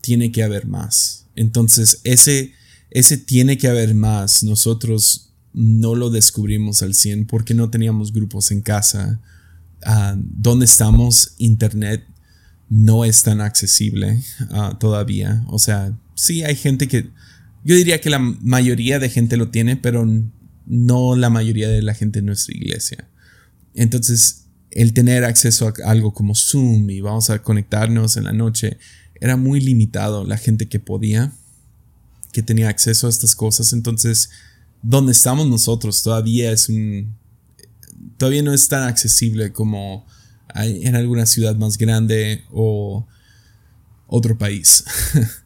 [0.05, 1.25] tiene que haber más.
[1.35, 2.53] Entonces, ese,
[2.91, 4.43] ese tiene que haber más.
[4.43, 9.19] Nosotros no lo descubrimos al 100 porque no teníamos grupos en casa.
[9.83, 12.03] Uh, donde estamos, Internet
[12.69, 15.43] no es tan accesible ah, todavía.
[15.47, 17.09] O sea, sí hay gente que...
[17.65, 20.07] Yo diría que la mayoría de gente lo tiene, pero
[20.67, 23.09] no la mayoría de la gente en nuestra iglesia.
[23.73, 28.77] Entonces, el tener acceso a algo como Zoom y vamos a conectarnos en la noche
[29.19, 31.33] era muy limitado la gente que podía,
[32.31, 33.73] que tenía acceso a estas cosas.
[33.73, 34.29] Entonces,
[34.83, 37.15] donde estamos nosotros todavía es un...
[38.17, 40.05] Todavía no es tan accesible como
[40.53, 43.07] en alguna ciudad más grande o
[44.05, 44.83] otro país.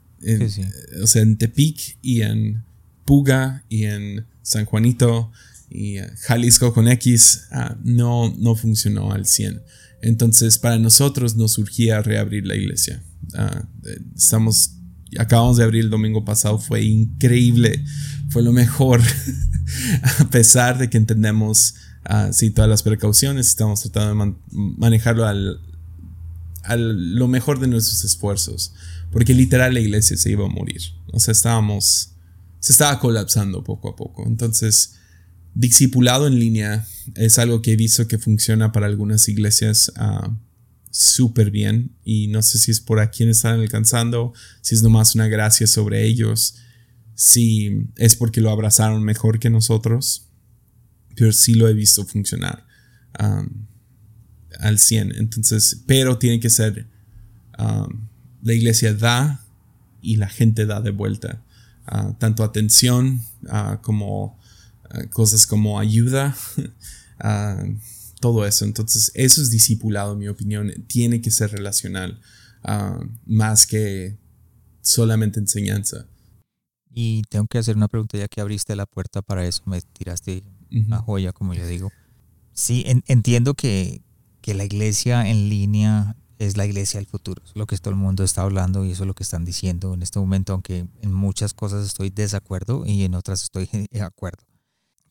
[1.01, 2.63] O sea, en Tepic y en
[3.05, 5.32] Puga y en San Juanito
[5.69, 9.62] y Jalisco con X ah, no, no funcionó al 100.
[10.01, 13.03] Entonces para nosotros nos surgía reabrir la iglesia.
[13.36, 13.67] Ah,
[14.15, 14.75] estamos,
[15.17, 17.84] acabamos de abrir el domingo pasado, fue increíble,
[18.29, 19.01] fue lo mejor,
[20.19, 21.75] a pesar de que entendemos
[22.10, 25.60] uh, todas las precauciones, estamos tratando de manejarlo al,
[26.63, 28.73] al, lo mejor de nuestros esfuerzos,
[29.11, 32.13] porque literal la iglesia se iba a morir, o sea, estábamos,
[32.59, 34.95] se estaba colapsando poco a poco, entonces...
[35.55, 40.31] Discipulado en línea es algo que he visto que funciona para algunas iglesias uh,
[40.91, 41.95] súper bien.
[42.03, 45.67] Y no sé si es por a quién están alcanzando, si es nomás una gracia
[45.67, 46.55] sobre ellos,
[47.15, 50.27] si es porque lo abrazaron mejor que nosotros,
[51.15, 52.65] pero sí lo he visto funcionar
[53.19, 53.67] um,
[54.59, 55.15] al 100.
[55.15, 56.87] Entonces, pero tiene que ser,
[57.57, 58.07] um,
[58.41, 59.43] la iglesia da
[60.02, 61.41] y la gente da de vuelta,
[61.91, 64.38] uh, tanto atención uh, como
[64.93, 66.36] uh, cosas como ayuda.
[68.19, 68.65] todo eso.
[68.65, 70.71] Entonces, eso es discipulado, en mi opinión.
[70.88, 72.19] Tiene que ser relacional,
[72.63, 74.17] ah, más que
[74.82, 76.06] solamente enseñanza.
[76.91, 80.43] Y tengo que hacer una pregunta ya que abriste la puerta para eso, me tiraste
[80.71, 81.91] una joya, como yo digo.
[82.54, 84.02] Sí, entiendo que,
[84.41, 87.99] que la iglesia en línea es la iglesia del futuro, es lo que todo el
[87.99, 91.13] mundo está hablando y eso es lo que están diciendo en este momento, aunque en
[91.13, 94.43] muchas cosas estoy desacuerdo y en otras estoy de acuerdo.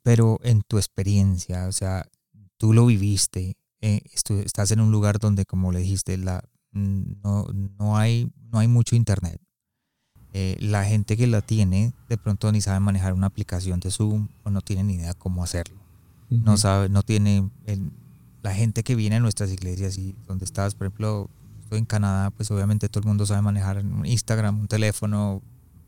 [0.02, 2.08] Pero en tu experiencia, o sea,
[2.56, 7.46] tú lo viviste, eh, estás en un lugar donde, como le dijiste, la, no,
[7.78, 9.38] no, hay, no hay mucho internet.
[10.32, 14.28] Eh, la gente que la tiene de pronto ni sabe manejar una aplicación de Zoom
[14.44, 15.78] o no tiene ni idea cómo hacerlo.
[16.30, 17.50] No sabe, no tiene
[18.42, 21.30] la gente que viene a nuestras iglesias y donde estás, por ejemplo,
[21.62, 25.42] estoy en Canadá, pues obviamente todo el mundo sabe manejar un Instagram, un teléfono,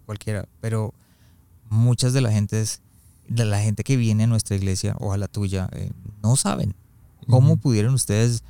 [0.06, 0.94] cualquiera, pero
[1.68, 2.64] muchas de la gente
[3.28, 6.74] de la gente que viene a nuestra iglesia o a la tuya eh, no saben.
[7.28, 8.42] ¿Cómo pudieron ustedes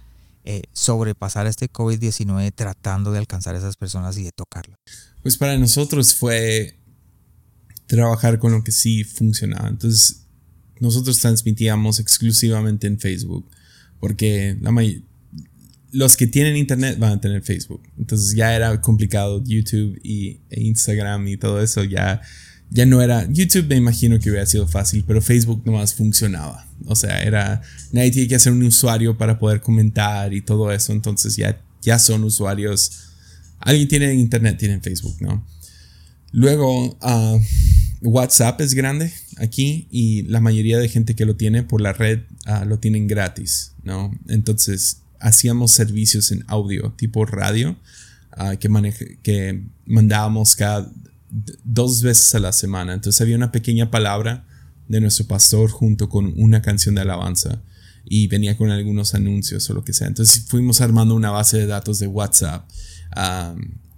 [0.44, 4.78] eh, sobrepasar este COVID-19 tratando de alcanzar a esas personas y de tocarlas?
[5.22, 6.78] Pues para nosotros fue
[7.86, 9.68] trabajar con lo que sí funcionaba.
[9.68, 10.24] Entonces,
[10.80, 13.50] nosotros transmitíamos exclusivamente en Facebook,
[14.00, 14.72] porque la
[15.92, 17.82] los que tienen internet van a tener Facebook.
[17.98, 21.84] Entonces ya era complicado YouTube y, e Instagram y todo eso.
[21.84, 22.20] Ya,
[22.70, 23.26] ya no era.
[23.30, 26.66] YouTube me imagino que hubiera sido fácil, pero Facebook nomás funcionaba.
[26.86, 27.62] O sea, era.
[27.92, 30.92] Nadie tiene que hacer un usuario para poder comentar y todo eso.
[30.92, 32.92] Entonces ya, ya son usuarios.
[33.58, 35.44] Alguien tiene internet, tiene Facebook, ¿no?
[36.32, 37.40] Luego, uh,
[38.02, 42.20] WhatsApp es grande aquí y la mayoría de gente que lo tiene por la red
[42.46, 44.12] uh, lo tienen gratis, ¿no?
[44.28, 47.76] Entonces, hacíamos servicios en audio, tipo radio,
[48.36, 50.90] uh, que, que mandábamos cada
[51.64, 52.94] dos veces a la semana.
[52.94, 54.46] Entonces había una pequeña palabra
[54.88, 57.62] de nuestro pastor junto con una canción de alabanza
[58.04, 60.08] y venía con algunos anuncios o lo que sea.
[60.08, 62.68] Entonces fuimos armando una base de datos de WhatsApp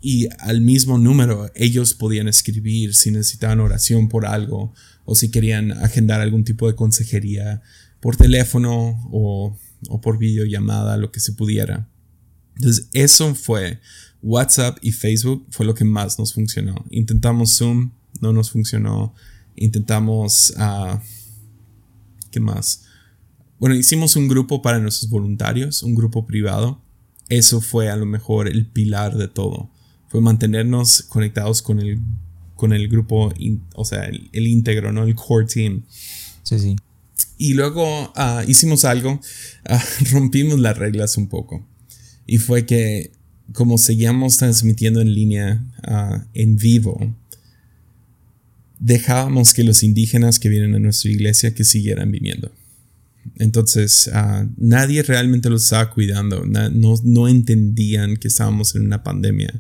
[0.01, 4.74] y al mismo número ellos podían escribir si necesitaban oración por algo
[5.05, 7.62] o si querían agendar algún tipo de consejería
[8.00, 9.57] por teléfono o
[9.88, 11.88] o por videollamada, lo que se pudiera.
[12.57, 13.80] Entonces, eso fue
[14.22, 16.84] WhatsApp y Facebook, fue lo que más nos funcionó.
[16.90, 19.14] Intentamos Zoom, no nos funcionó.
[19.57, 20.98] Intentamos, uh,
[22.30, 22.84] ¿qué más?
[23.59, 26.82] Bueno, hicimos un grupo para nuestros voluntarios, un grupo privado.
[27.28, 29.70] Eso fue a lo mejor el pilar de todo.
[30.09, 32.00] Fue mantenernos conectados con el,
[32.62, 33.34] con el grupo,
[33.74, 35.02] o sea, el, el íntegro, ¿no?
[35.02, 35.82] El core team.
[36.44, 36.76] Sí, sí.
[37.36, 39.20] Y luego ah, hicimos algo,
[39.64, 41.66] ah, rompimos las reglas un poco.
[42.24, 43.10] Y fue que
[43.52, 47.16] como seguíamos transmitiendo en línea ah, en vivo,
[48.78, 52.52] dejábamos que los indígenas que vienen a nuestra iglesia que siguieran viniendo.
[53.40, 54.08] Entonces,
[54.56, 59.52] nadie realmente los estaba cuidando, no, no, entendían que estábamos en una pandemia.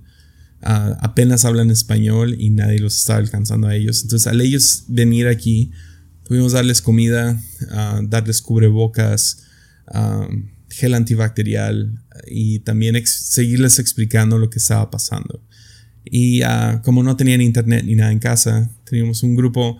[0.62, 4.02] Apenas hablan español y nadie los estaba alcanzando a ellos.
[4.02, 5.72] Entonces, al ellos venir aquí,
[6.32, 7.38] Pudimos darles comida,
[7.72, 9.42] ah, darles cubrebocas,
[9.88, 10.26] ah,
[10.70, 15.44] gel antibacterial y también seguirles explicando lo que estaba pasando.
[16.04, 19.76] Y ah, como no tenían internet ni nada en casa, teníamos un grupo,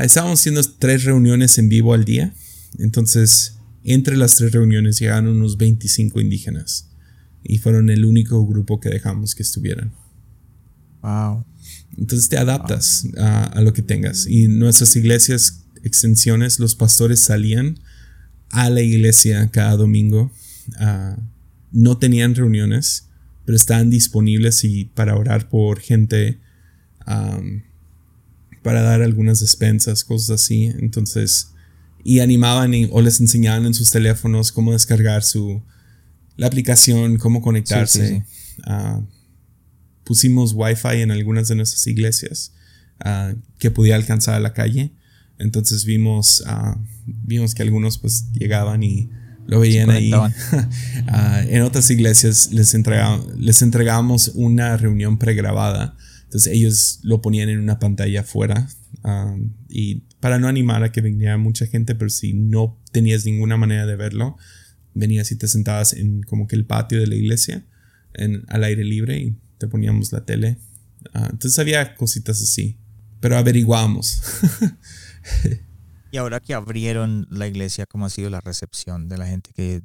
[0.00, 2.32] estábamos haciendo tres reuniones en vivo al día.
[2.78, 6.90] Entonces, entre las tres reuniones llegaron unos 25 indígenas
[7.48, 9.92] y fueron el único grupo que dejamos que estuvieran.
[11.02, 11.44] Wow.
[11.96, 14.26] Entonces te adaptas a, lo que tengas.
[14.26, 17.78] Y nuestras iglesias, extensiones, los pastores salían
[18.50, 20.30] a la iglesia cada domingo.
[20.78, 21.16] Ah,
[21.72, 23.08] no tenían reuniones,
[23.44, 26.40] pero estaban disponibles y para orar por gente,
[28.62, 30.72] para dar algunas despensas, cosas así.
[30.78, 31.52] Entonces,
[32.02, 35.62] y animaban o les enseñaban en sus teléfonos cómo descargar su
[36.36, 38.24] la aplicación, cómo conectarse.
[38.64, 39.02] Ah,
[40.04, 42.52] pusimos wifi en algunas de nuestras iglesias
[43.00, 44.92] ah, que podía alcanzar a la calle.
[45.38, 49.10] Entonces vimos, uh, vimos que algunos pues llegaban y
[49.46, 50.10] lo veían ahí.
[51.08, 52.74] Ah, en otras iglesias les,
[53.38, 55.96] les entregábamos una reunión pregrabada.
[56.24, 58.68] Entonces ellos lo ponían en una pantalla afuera
[59.68, 63.86] y para no animar a que viniera mucha gente, pero si no tenías ninguna manera
[63.86, 64.36] de verlo,
[64.96, 67.64] venías y te sentabas en como que el patio de la iglesia,
[68.14, 70.58] en, al aire libre y te poníamos la tele.
[71.14, 72.76] Ah, entonces había cositas así,
[73.20, 74.22] pero averiguamos.
[76.12, 79.82] y ahora que abrieron la iglesia, ¿cómo ha sido la recepción de la gente que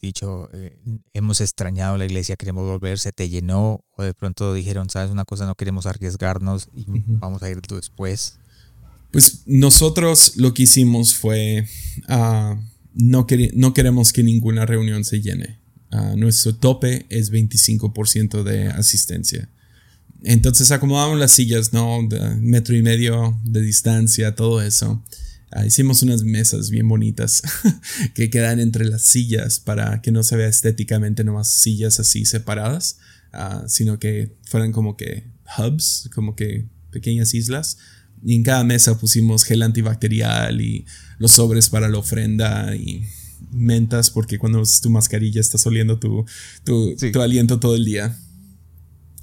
[0.00, 0.78] dicho, eh,
[1.12, 5.24] hemos extrañado la iglesia, queremos volver, se te llenó o de pronto dijeron, sabes una
[5.24, 8.38] cosa, no queremos arriesgarnos y vamos a ir después?
[9.10, 11.66] Pues nosotros lo que hicimos fue,
[12.08, 12.56] ah,
[12.96, 15.58] no, no queremos que ninguna reunión se llene.
[15.90, 19.48] Ah, nuestro tope es 25% de asistencia.
[20.22, 22.00] Entonces acomodamos las sillas, ¿no?
[22.40, 25.02] metro y medio de distancia, todo eso.
[25.52, 27.42] Ah, hicimos unas mesas bien bonitas
[28.14, 32.98] que quedan entre las sillas para que no se vea estéticamente nomás sillas así separadas,
[33.32, 35.24] ah, sino que fueran como que
[35.58, 37.78] hubs, como que pequeñas islas.
[38.24, 40.84] Y en cada mesa pusimos gel antibacterial y
[41.18, 43.04] los sobres para la ofrenda y
[43.50, 46.24] mentas porque cuando usas tu mascarilla estás oliendo tu,
[46.64, 48.18] tu, aliento todo el día.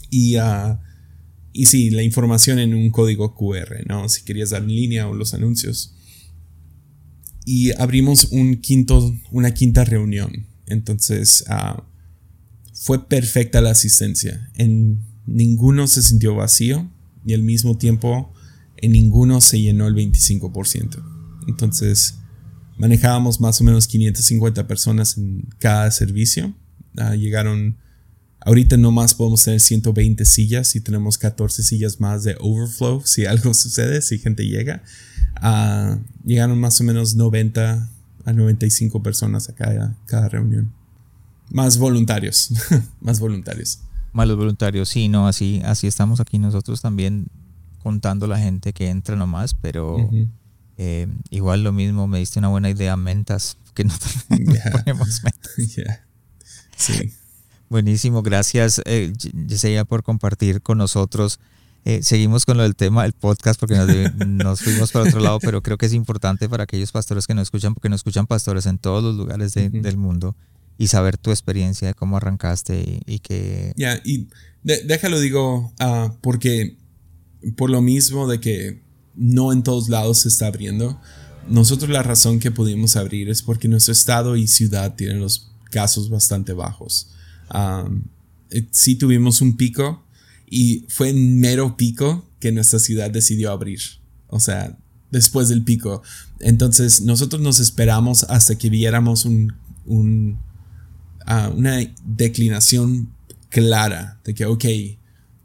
[0.10, 0.78] Y, uh,
[1.52, 4.08] y sí, la información en un código QR, ¿no?
[4.10, 5.96] Si querías dar en línea o los anuncios.
[7.46, 10.48] Y abrimos un quinto, una quinta reunión.
[10.66, 11.82] Entonces uh,
[12.74, 14.50] fue perfecta la asistencia.
[14.56, 16.90] En ninguno se sintió vacío
[17.26, 18.34] y al mismo tiempo
[18.84, 21.02] en ninguno se llenó el 25%.
[21.48, 22.16] Entonces
[22.78, 26.54] manejábamos más o menos 550 personas en cada servicio.
[26.98, 27.78] Ah, llegaron,
[28.42, 33.26] ahorita no más podemos tener 120 sillas y tenemos 14 sillas más de overflow si
[33.26, 34.84] algo sucede, si gente llega.
[35.38, 37.90] Ah, llegaron más o menos 90
[38.26, 40.74] a 95 personas a cada, cada reunión.
[41.50, 42.52] Más voluntarios,
[43.00, 43.80] más voluntarios.
[44.12, 47.28] Más los voluntarios, sí, no, así, así estamos aquí nosotros también
[47.84, 50.10] contando la gente que entra nomás, pero
[50.78, 53.94] eh, igual lo mismo, me diste una buena idea, mentas, que no
[54.72, 55.52] ponemos mentas.
[56.76, 57.14] Sí.
[57.70, 59.14] Buenísimo, gracias eh,
[59.48, 61.40] Yesenia por compartir con nosotros.
[61.86, 63.76] Eh, seguimos con lo del tema del podcast porque
[64.26, 67.44] nos, fuimos para otro lado, pero creo que es importante para aquellos pastores que nos
[67.44, 70.36] escuchan, porque nos escuchan pastores en todos los lugares del mundo
[70.78, 73.74] y saber tu experiencia de cómo arrancaste y, que...
[73.78, 74.28] Ya, y
[74.64, 76.78] déjalo digo, uh, porque
[77.56, 78.82] por lo mismo de que
[79.16, 81.00] no en todos lados se está abriendo,
[81.48, 86.10] nosotros la razón que pudimos abrir es porque nuestro estado y ciudad tienen los casos
[86.10, 87.10] bastante bajos.
[87.54, 88.04] Um,
[88.72, 90.06] sí tuvimos un pico
[90.50, 93.80] y fue en mero pico que nuestra ciudad decidió abrir.
[94.28, 94.78] O sea,
[95.12, 96.02] después del pico.
[96.40, 99.54] Entonces nosotros nos esperamos hasta que viéramos un,
[99.86, 100.40] un
[101.28, 103.10] uh, una declinación
[103.50, 104.66] clara de que, ok,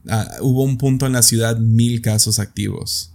[0.06, 3.12] uh, hubo un punto en la ciudad mil casos activos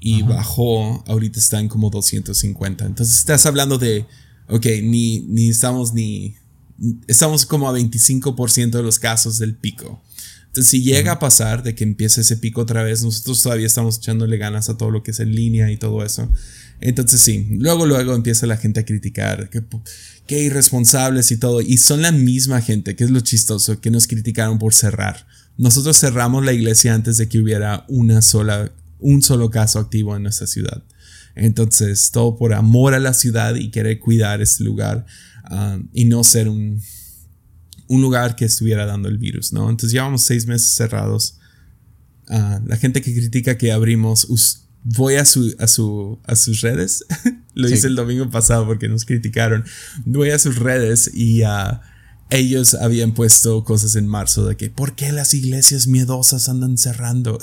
[0.00, 2.84] y bajó, ahorita está en como 250.
[2.84, 4.06] Entonces estás hablando de,
[4.48, 6.36] ok, ni, ni estamos ni,
[7.06, 10.02] estamos como a 25% de los casos del pico.
[10.54, 13.98] Entonces, si llega a pasar de que empiece ese pico otra vez, nosotros todavía estamos
[13.98, 16.30] echándole ganas a todo lo que es en línea y todo eso.
[16.80, 19.64] Entonces, sí, luego, luego empieza la gente a criticar que,
[20.28, 21.60] que irresponsables y todo.
[21.60, 25.26] Y son la misma gente, que es lo chistoso, que nos criticaron por cerrar.
[25.56, 30.24] Nosotros cerramos la iglesia antes de que hubiera una sola, un solo caso activo en
[30.24, 30.82] nuestra ciudad.
[31.36, 35.06] Entonces, todo por amor a la ciudad y querer cuidar este lugar
[35.50, 36.80] um, y no ser un,
[37.88, 39.68] un lugar que estuviera dando el virus, ¿no?
[39.68, 41.38] Entonces, llevamos seis meses cerrados.
[42.28, 44.28] Uh, la gente que critica que abrimos,
[44.84, 47.04] voy a, su, a, su, a sus redes.
[47.54, 49.64] Lo hice el domingo pasado porque nos criticaron.
[50.04, 51.78] Voy a sus redes y uh,
[52.30, 57.38] ellos habían puesto cosas en marzo de que, ¿por qué las iglesias miedosas andan cerrando?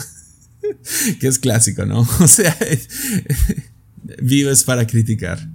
[1.19, 2.07] que es clásico, ¿no?
[2.19, 2.57] O sea,
[4.21, 5.49] vives para criticar.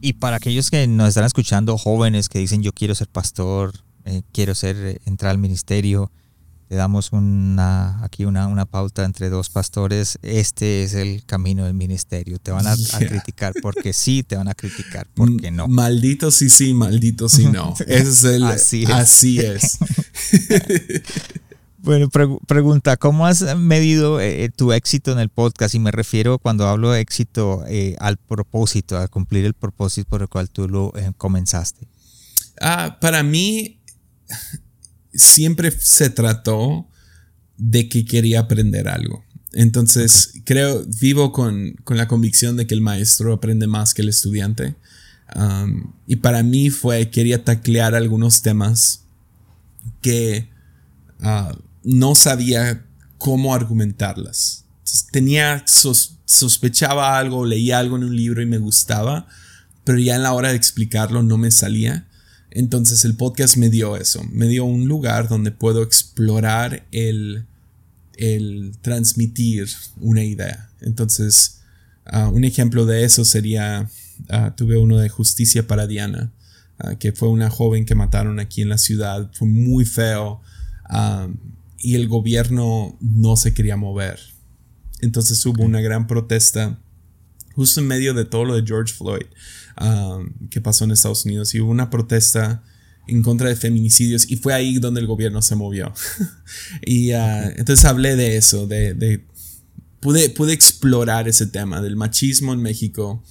[0.00, 3.72] Y para aquellos que nos están escuchando, jóvenes que dicen yo quiero ser pastor,
[4.04, 6.12] eh, quiero ser, eh, entrar al ministerio,
[6.68, 11.72] te damos una, aquí una, una pauta entre dos pastores, este es el camino del
[11.72, 12.38] ministerio.
[12.38, 15.66] Te van a, criticar porque sí, te van a criticar porque no.
[15.66, 17.74] Maldito sí, sí, maldito sí, no.
[17.86, 18.90] Ese es el, así es.
[18.90, 19.78] Así es.
[21.78, 22.10] bueno,
[22.46, 25.74] pregunta, ¿cómo has medido eh, eh, tu éxito en el podcast?
[25.74, 30.20] Y me refiero cuando hablo de éxito eh, al propósito, a cumplir el propósito por
[30.20, 31.88] el cual tú lo comenzaste.
[32.60, 33.80] Ah, para mí
[35.12, 36.86] siempre se trató
[37.56, 39.24] de que quería aprender algo.
[39.52, 44.76] Entonces, creo, vivo con, la convicción de que el maestro aprende más que el estudiante.
[45.34, 49.04] Um, y para mí fue, quería taclear algunos temas
[50.00, 50.48] que
[51.20, 52.84] uh, no sabía
[53.18, 54.64] cómo argumentarlas.
[55.10, 59.26] tenía, sospechaba algo, leía algo en un libro y me gustaba,
[59.84, 62.06] pero ya en la hora de explicarlo no me salía.
[62.50, 67.44] Entonces el podcast me dio eso, me dio un lugar donde puedo explorar el,
[68.14, 69.68] el transmitir
[70.00, 70.70] una idea.
[70.80, 71.60] Entonces,
[72.06, 73.90] ah, un ejemplo de eso sería,
[74.30, 76.32] ah, tuve uno de Justicia para Diana,
[76.78, 80.40] ah, que fue una joven que mataron aquí en la ciudad, fue muy feo
[81.76, 84.18] y el gobierno no se quería mover.
[85.00, 86.80] Entonces hubo una gran protesta
[87.58, 89.26] justo en medio de todo lo de George Floyd.
[89.80, 92.62] Um, que pasó en Estados Unidos y hubo una protesta
[93.08, 95.92] en contra de feminicidios y fue ahí donde el gobierno se movió.
[96.86, 99.24] y uh, entonces hablé de eso, de,
[99.98, 103.24] pude, pude explorar ese tema del machismo en México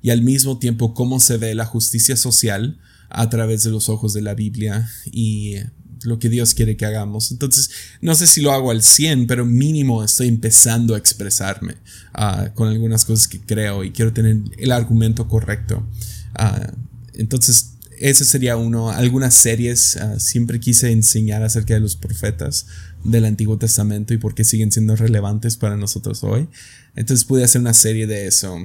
[0.00, 2.78] y al mismo tiempo cómo se ve la justicia social
[3.08, 5.56] a través de los ojos de la Biblia y
[6.04, 7.30] lo que Dios quiere que hagamos.
[7.30, 11.76] Entonces, no sé si lo hago al 100, pero mínimo estoy empezando a expresarme
[12.14, 15.86] ah, con algunas cosas que creo y quiero tener el argumento correcto.
[16.34, 16.72] Ah,
[17.14, 18.90] entonces, ese sería uno.
[18.90, 22.66] Algunas series, ah, siempre quise enseñar acerca de los profetas
[23.04, 26.48] del Antiguo Testamento y por qué siguen siendo relevantes para nosotros hoy.
[26.94, 28.56] Entonces pude hacer una serie de eso.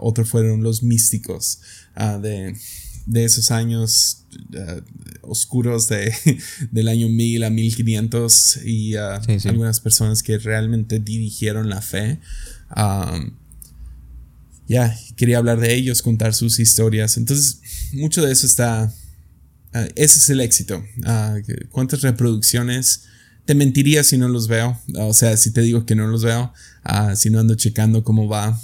[0.00, 1.60] otro fueron los místicos
[2.22, 2.56] de
[3.06, 4.80] de esos años uh,
[5.22, 6.14] oscuros de,
[6.70, 12.20] del año 1000 a 1500 y uh, algunas personas que realmente dirigieron la fe.
[12.76, 13.36] Um,
[14.66, 17.16] ya, quería hablar de ellos, contar sus historias.
[17.16, 17.60] Entonces,
[17.92, 18.92] mucho de eso está...
[19.74, 20.82] Uh, ese es el éxito.
[21.70, 23.04] ¿Cuántas reproducciones?
[23.44, 24.80] Te mentiría si no los veo.
[24.96, 26.52] O sea, si te digo que no los veo.
[27.16, 28.58] si no ando checando cómo va.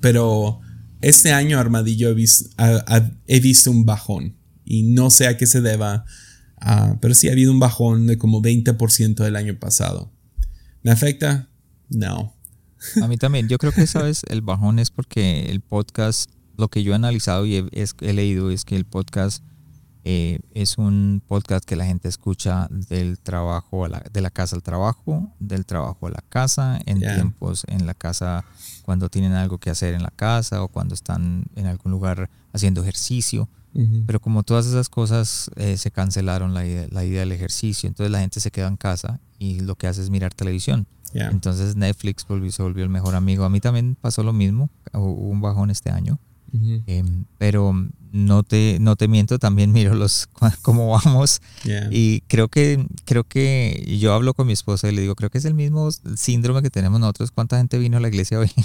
[0.00, 0.60] Pero
[1.08, 6.04] este año Armadillo he, visto un bajón Y no sé a qué se deba,
[6.60, 10.12] ah, pero sí ha habido un bajón de como 20% del año pasado.
[10.82, 11.48] ¿Me afecta?
[11.88, 12.34] No.
[13.02, 13.48] A mí también.
[13.48, 14.22] Yo creo que, ¿sabes?
[14.28, 18.64] El bajón es porque el podcast, lo que yo he analizado y he leído es
[18.64, 19.42] que el podcast
[20.06, 25.32] eh, es un podcast que la gente escucha del trabajo, de la casa al trabajo,
[25.40, 28.44] del trabajo a la casa, en tiempos en la casa
[28.84, 32.82] cuando tienen algo que hacer en la casa o cuando están en algún lugar haciendo
[32.82, 33.48] ejercicio.
[34.06, 38.12] Pero como todas esas cosas eh, se cancelaron la idea, la idea del ejercicio, entonces
[38.12, 40.86] la gente se queda en casa y lo que hace es mirar televisión.
[41.14, 43.44] Entonces Netflix volvió, se volvió el mejor amigo.
[43.44, 46.18] A mí también pasó lo mismo, hubo un bajón este año.
[46.86, 47.74] Em, pero
[48.12, 50.28] no te, no te miento, también miro los
[50.62, 51.40] cómo vamos.
[51.90, 55.38] Y creo que, creo que yo hablo con mi esposa y le digo, creo que
[55.38, 57.32] es el mismo síndrome que tenemos nosotros.
[57.32, 58.50] ¿Cuánta gente vino a la iglesia hoy?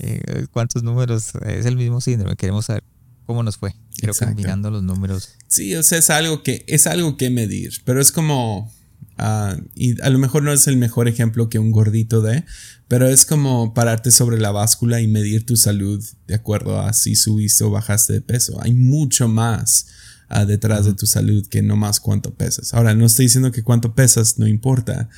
[0.00, 1.32] Eh, ¿Cuántos números?
[1.44, 2.36] Es el mismo síndrome.
[2.36, 2.84] Queremos saber
[3.26, 3.74] cómo nos fue.
[3.96, 5.30] Creo que mirando los números.
[5.48, 8.72] Sí, o sea, es algo que, es algo que medir, pero es como
[9.20, 12.44] Ah, y a lo mejor no es el mejor ejemplo que un gordito de,
[12.86, 17.16] pero es como pararte sobre la báscula y medir tu salud de acuerdo a si
[17.16, 18.62] subiste o bajaste de peso.
[18.62, 19.88] Hay mucho más
[20.28, 22.72] ah, detrás de tu salud que no más cuánto pesas.
[22.74, 25.08] Ahora, no estoy diciendo que cuánto pesas no importa,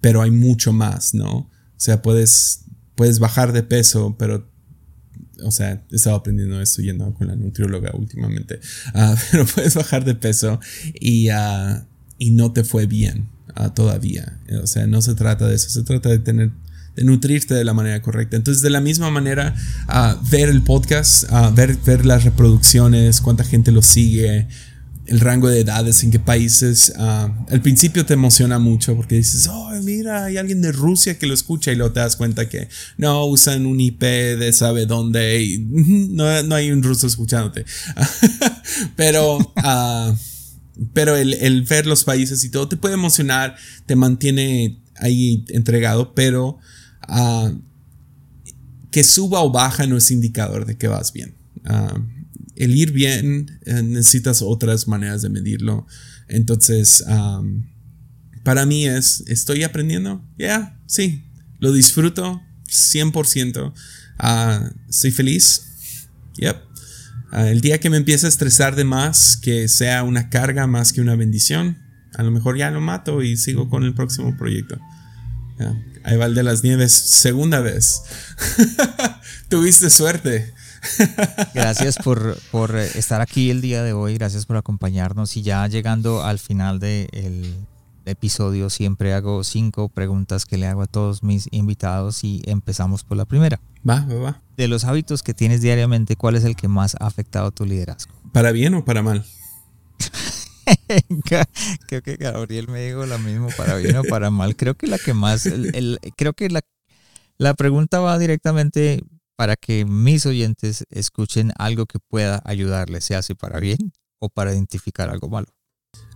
[0.00, 1.30] pero hay mucho más, ¿no?
[1.36, 2.62] O sea, puedes,
[2.94, 4.48] puedes bajar de peso, pero
[5.42, 8.58] o sea, he estado aprendiendo esto yendo con la nutrióloga últimamente,
[8.94, 10.60] ah, pero puedes bajar de peso
[10.98, 11.28] y,
[12.18, 13.33] y no te fue bien
[13.74, 14.38] todavía.
[14.62, 16.50] O sea, no se trata de eso, se trata de tener
[16.96, 18.36] de nutrirte de la manera correcta.
[18.36, 19.54] Entonces, de la misma manera,
[20.30, 21.24] ver el podcast,
[21.54, 24.46] ver, ver las reproducciones, cuánta gente lo sigue,
[25.06, 26.92] el rango de edades, en qué países.
[26.96, 31.34] al principio te emociona mucho porque dices, oh, mira, hay alguien de Rusia que lo
[31.34, 35.58] escucha y luego te das cuenta que no usan un IP de sabe dónde y
[36.10, 37.64] no, no hay un ruso escuchándote.
[38.96, 39.38] Pero
[40.92, 43.56] pero el, ver los países y todo te puede emocionar,
[43.86, 46.58] te mantiene ahí entregado, pero
[47.02, 47.52] ah,
[48.90, 51.34] que suba o baja no es indicador de que vas bien.
[51.64, 52.00] Ah,
[52.56, 55.86] el ir bien eh, necesitas otras maneras de medirlo.
[56.28, 57.04] Entonces,
[58.42, 61.24] para mí es, estoy aprendiendo, ya, sí,
[61.58, 63.72] lo disfruto 100%.
[64.18, 65.62] Ah, soy feliz,
[66.36, 66.56] yep.
[67.36, 70.92] Ah, el día que me empiece a estresar de más, que sea una carga más
[70.92, 71.76] que una bendición,
[72.14, 74.78] a lo mejor ya lo mato y sigo con el próximo proyecto.
[76.04, 78.02] ahí va el de las nieves, segunda vez.
[79.48, 80.54] Tuviste suerte.
[81.54, 86.22] gracias por, por, estar aquí el día de hoy, gracias por acompañarnos y ya llegando
[86.22, 87.66] al final del
[88.06, 93.16] episodio siempre hago cinco preguntas que le hago a todos mis invitados y empezamos por
[93.16, 93.60] la primera.
[93.88, 94.42] Va, va, va.
[94.56, 98.14] De los hábitos que tienes diariamente, ¿cuál es el que más ha afectado tu liderazgo?
[98.32, 99.24] ¿Para bien o para mal?
[101.86, 104.56] creo que Gabriel me dijo lo mismo, para bien o para mal.
[104.56, 105.48] Creo que la que más,
[106.16, 106.60] creo que la,
[107.38, 109.02] la pregunta va directamente
[109.36, 114.52] para que mis oyentes escuchen algo que pueda ayudarles, sea si para bien o para
[114.52, 115.48] identificar algo malo.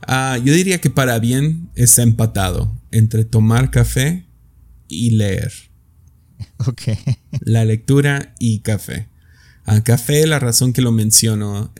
[0.07, 4.27] Ah, yo diría que para bien está empatado entre tomar café
[4.89, 5.53] y leer.
[6.67, 6.83] Ok.
[7.41, 9.09] La lectura y café.
[9.65, 11.73] A café, la razón que lo menciono,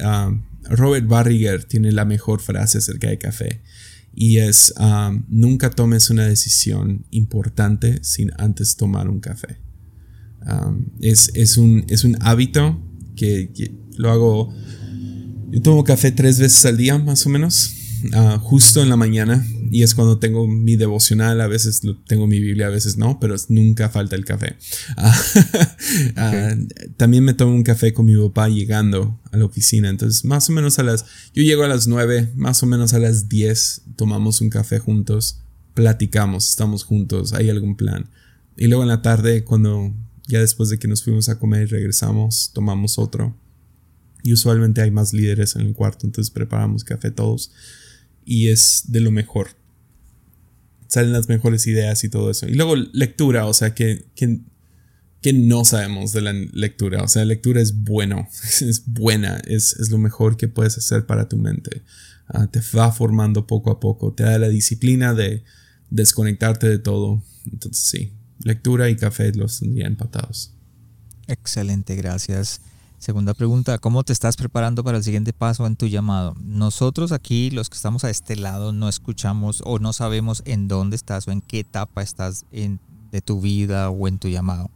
[0.65, 3.63] Robert Barriger tiene la mejor frase acerca de café.
[4.15, 4.75] Y es,
[5.29, 9.61] nunca tomes una decisión importante sin antes tomar un café.
[11.01, 12.81] es, un, es, un, hábito
[13.17, 14.55] que, que, lo hago,
[15.51, 17.78] yo tomo café tres veces al día más o menos.
[18.13, 22.41] Ah, justo en la mañana y es cuando tengo mi devocional, a veces tengo mi
[22.41, 24.57] Biblia, a veces no, pero nunca falta el café.
[24.97, 25.15] Ah,
[26.17, 26.55] ah,
[26.97, 30.53] también me tomo un café con mi papá llegando a la oficina, entonces más o
[30.53, 34.41] menos a las, yo llego a las 9, más o menos a las 10 tomamos
[34.41, 35.41] un café juntos,
[35.75, 38.11] platicamos, estamos juntos, hay algún plan.
[38.57, 39.95] Y luego en la tarde, cuando
[40.27, 43.37] ya después de que nos fuimos a comer y regresamos, tomamos otro.
[44.23, 47.53] Y usualmente hay más líderes en el cuarto, entonces preparamos café todos
[48.29, 49.49] y es de lo mejor.
[50.87, 52.47] Salen las mejores ideas y todo eso.
[52.47, 54.43] Y luego lectura, o sea, que, que,
[55.33, 57.03] no sabemos de la lectura.
[57.03, 58.29] O sea, la lectura es bueno,
[58.61, 61.83] es buena, es, lo mejor que puedes hacer para tu mente.
[62.29, 65.43] Ah, te va formando poco a poco, te da la disciplina de
[65.89, 67.23] desconectarte de todo.
[67.51, 68.13] Entonces sí,
[68.45, 70.53] lectura y café los tendría empatados.
[71.27, 72.61] Excelente, gracias.
[72.99, 76.35] Segunda pregunta, ¿cómo te estás preparando para el siguiente paso en tu llamado?
[76.43, 80.97] Nosotros aquí, los que estamos a este lado, no escuchamos o no sabemos en dónde
[80.97, 82.81] estás o en qué etapa estás en,
[83.13, 84.71] de tu vida o en tu llamado.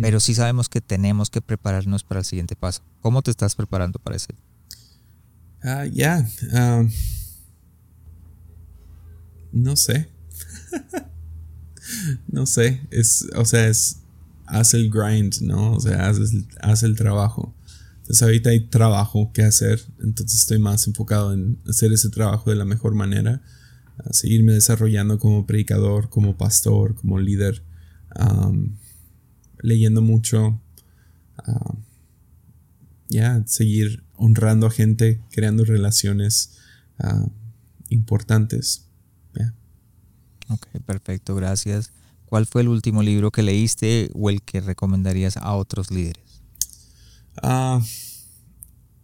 [0.00, 2.82] Pero sí sabemos que tenemos que prepararnos para el siguiente paso.
[3.00, 4.34] ¿Cómo te estás preparando para ese?
[5.64, 6.24] Ah, ya.
[6.52, 6.90] Um,
[9.52, 10.08] no sé.
[12.28, 12.86] no sé.
[12.92, 13.98] Es, o sea, es.
[14.46, 15.72] Haz el grind, ¿no?
[15.72, 16.18] O sea, haz,
[16.60, 17.52] haz el trabajo.
[18.04, 22.56] Entonces ahorita hay trabajo que hacer, entonces estoy más enfocado en hacer ese trabajo de
[22.56, 23.40] la mejor manera,
[23.96, 27.62] a seguirme desarrollando como predicador, como pastor, como líder,
[29.62, 30.60] leyendo mucho,
[33.08, 36.58] ya, seguir honrando a gente, creando relaciones
[37.88, 38.84] importantes.
[40.50, 41.90] Ok, perfecto, gracias.
[42.26, 46.23] ¿Cuál fue el último libro que leíste o el que recomendarías a otros líderes?
[47.42, 47.82] Ah,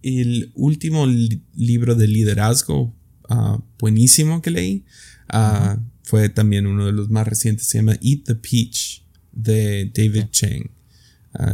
[0.02, 1.06] el último
[1.54, 2.94] libro de liderazgo
[3.28, 4.84] ah, buenísimo que leí
[5.28, 10.26] ah, fue también uno de los más recientes, se llama Eat the Peach de David
[10.30, 10.70] Chang.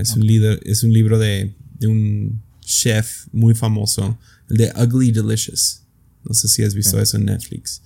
[0.01, 4.19] es, un líder, es un libro de, un chef muy famoso,
[4.49, 5.83] el de Ugly Delicious.
[6.25, 7.83] No sé si has visto eso en Netflix.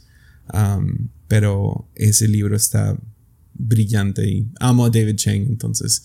[1.26, 2.96] pero ese libro está
[3.54, 6.04] brillante y amo a David Chang, entonces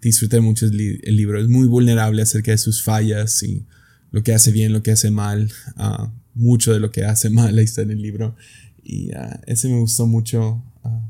[0.00, 0.76] disfruté mucho el,
[1.16, 1.40] libro.
[1.40, 3.66] Es muy vulnerable acerca de sus fallas y
[4.10, 5.50] lo que hace bien, lo que hace mal.
[5.76, 8.34] Ah, mucho de lo que hace mal ahí está en el libro.
[8.82, 10.62] Y ah, ese me gustó mucho.
[10.82, 11.08] Ah,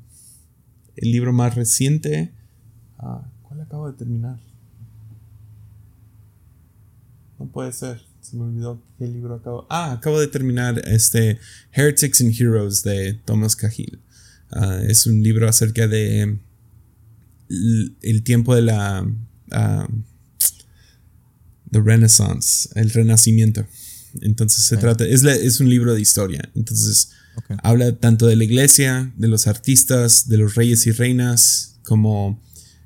[0.97, 2.33] el libro más reciente.
[2.97, 4.39] ¿Cuál acabo de terminar?
[7.39, 8.03] No puede ser.
[8.21, 9.67] Se me olvidó qué libro acabo.
[9.71, 11.39] Ah, acabo de terminar este
[11.73, 13.99] Heretics and Heroes de Thomas Cahill.
[14.87, 16.39] es un libro acerca de
[17.51, 19.87] el tiempo de la uh,
[21.73, 23.67] Renaissance, el Renacimiento.
[24.23, 26.49] Entonces se trata, es, es, un libro de historia.
[26.55, 27.11] Entonces
[27.63, 32.41] habla tanto de la iglesia, de los artistas, de los reyes y reinas, como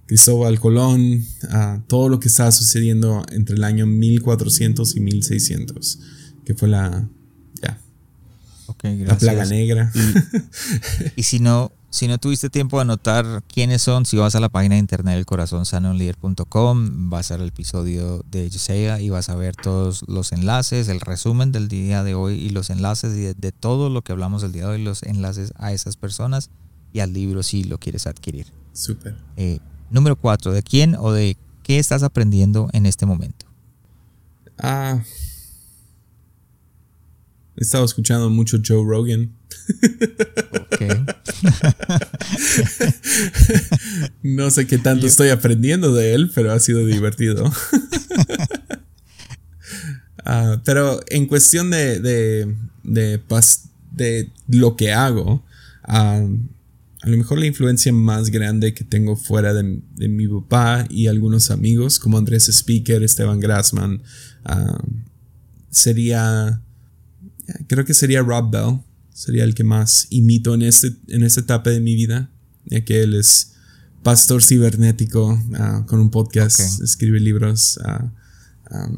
[0.06, 5.98] Cristóbal Colón, uh, todo lo que estaba sucediendo entre el año 1400 y 1600,
[6.44, 7.08] que fue la,
[7.62, 7.80] ya,
[8.82, 9.90] la plaga negra.
[11.16, 14.48] y si no, si no tuviste tiempo de anotar quiénes son, si vas a la
[14.48, 19.36] página de internet del corazonsanoenlider.com, vas a ver el episodio de Yesea y vas a
[19.36, 23.52] ver todos los enlaces, el resumen del día de hoy y los enlaces de, de
[23.52, 26.50] todo lo que hablamos el día de hoy, los enlaces a esas personas
[26.92, 28.48] y al libro si lo quieres adquirir.
[28.72, 29.16] Súper.
[29.36, 33.46] Eh, número cuatro, ¿de quién o de qué estás aprendiendo en este momento?
[34.58, 35.00] Ah.
[37.56, 39.30] He estado escuchando mucho Joe Rogan.
[44.22, 47.52] no sé qué tanto estoy aprendiendo de él, pero ha sido divertido.
[50.26, 53.20] Ah, pero en cuestión de, de, de,
[53.92, 55.44] de lo que hago,
[55.82, 56.22] ah,
[57.04, 59.62] a lo mejor la influencia más grande que tengo fuera de,
[60.08, 64.02] mi papá y algunos amigos, como Andrés Speaker, Esteban Grassman,
[64.46, 64.82] ah,
[65.68, 66.62] sería,
[67.66, 68.80] creo que sería Rob Bell
[69.14, 72.30] sería el que más imito en, este, en esta etapa de mi vida,
[72.66, 73.52] ya que él es
[74.02, 77.78] pastor cibernético ah, con un podcast, escribe libros.
[78.70, 78.90] Uh,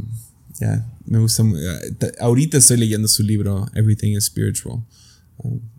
[0.59, 1.45] ya, me gusta.
[1.45, 4.85] Ah, ahorita estoy leyendo su libro Everything is Spiritual.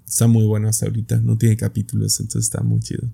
[0.05, 3.09] está muy bueno hasta ahorita, no tiene capítulos, entonces está muy chido.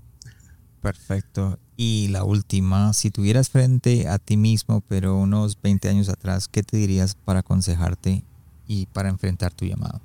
[0.82, 1.58] Perfecto.
[1.78, 6.62] Y la última, si tuvieras frente a ti mismo, pero unos 20 años atrás, ¿qué
[6.62, 8.26] te dirías para aconsejarte
[8.68, 10.02] y para enfrentar tu llamado?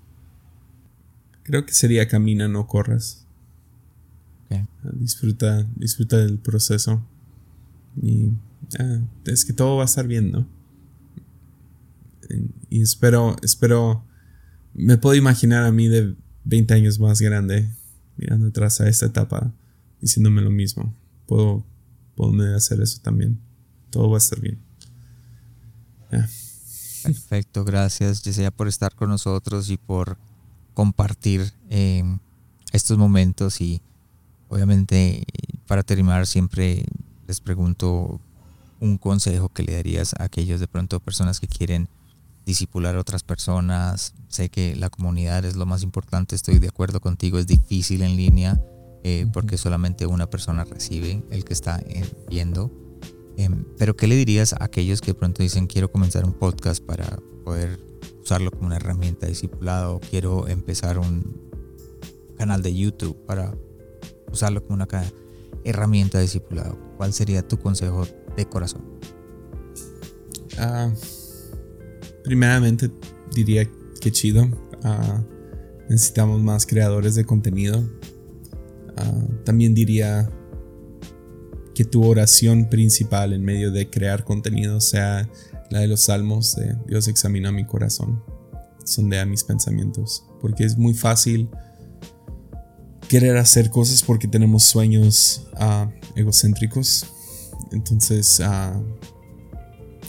[1.43, 3.25] Creo que sería camina, no corras.
[4.93, 7.03] Disfruta, disfruta del proceso.
[8.01, 8.33] Y
[8.79, 10.47] ah, es que todo va a estar bien, ¿no?
[12.69, 14.05] Y espero, espero,
[14.75, 17.71] me puedo imaginar a mí de 20 años más grande,
[18.17, 19.53] mirando atrás a esta etapa,
[20.01, 20.95] diciéndome lo mismo.
[21.27, 21.65] Puedo,
[22.15, 23.41] puedo hacer eso también.
[23.91, 24.59] Todo va a estar bien.
[27.09, 30.19] Perfecto, gracias Yesenia por estar con nosotros y por
[30.75, 32.05] compartir eh,
[32.73, 33.81] estos momentos y
[34.51, 35.25] obviamente
[35.67, 36.85] para terminar siempre
[37.27, 38.21] les pregunto
[38.81, 41.89] un consejo que le darías a aquellos de pronto personas que quieren
[42.45, 44.13] disipular a otras personas.
[44.29, 48.17] Sé que la comunidad es lo más importante, estoy de acuerdo contigo, es difícil en
[48.17, 48.61] línea
[49.03, 52.71] eh, porque solamente una persona recibe el que está eh, viendo.
[53.39, 57.23] Em, pero ¿qué le dirías a aquellos que pronto dicen quiero comenzar un podcast para
[57.45, 57.79] poder
[58.21, 61.41] usarlo como una herramienta de discipulado, quiero empezar un
[62.37, 63.57] canal de YouTube para
[64.33, 64.89] usarlo como una
[65.63, 66.77] herramienta de discipulado.
[66.97, 68.83] ¿Cuál sería tu consejo de corazón?
[70.59, 70.93] Ah,
[72.25, 72.91] primeramente
[73.33, 73.71] diría
[74.01, 74.49] que chido.
[74.83, 75.23] Ah,
[75.89, 77.89] necesitamos más creadores de contenido.
[78.97, 80.29] Ah, también diría
[81.79, 85.29] que tu oración principal en medio de crear contenido sea
[85.71, 88.21] la de los salmos de Dios examina mi corazón,
[88.85, 91.49] sondea mis pensamientos, porque es muy fácil
[93.07, 97.07] querer hacer cosas porque tenemos sueños ah, egocéntricos.
[97.71, 98.83] Entonces, uh,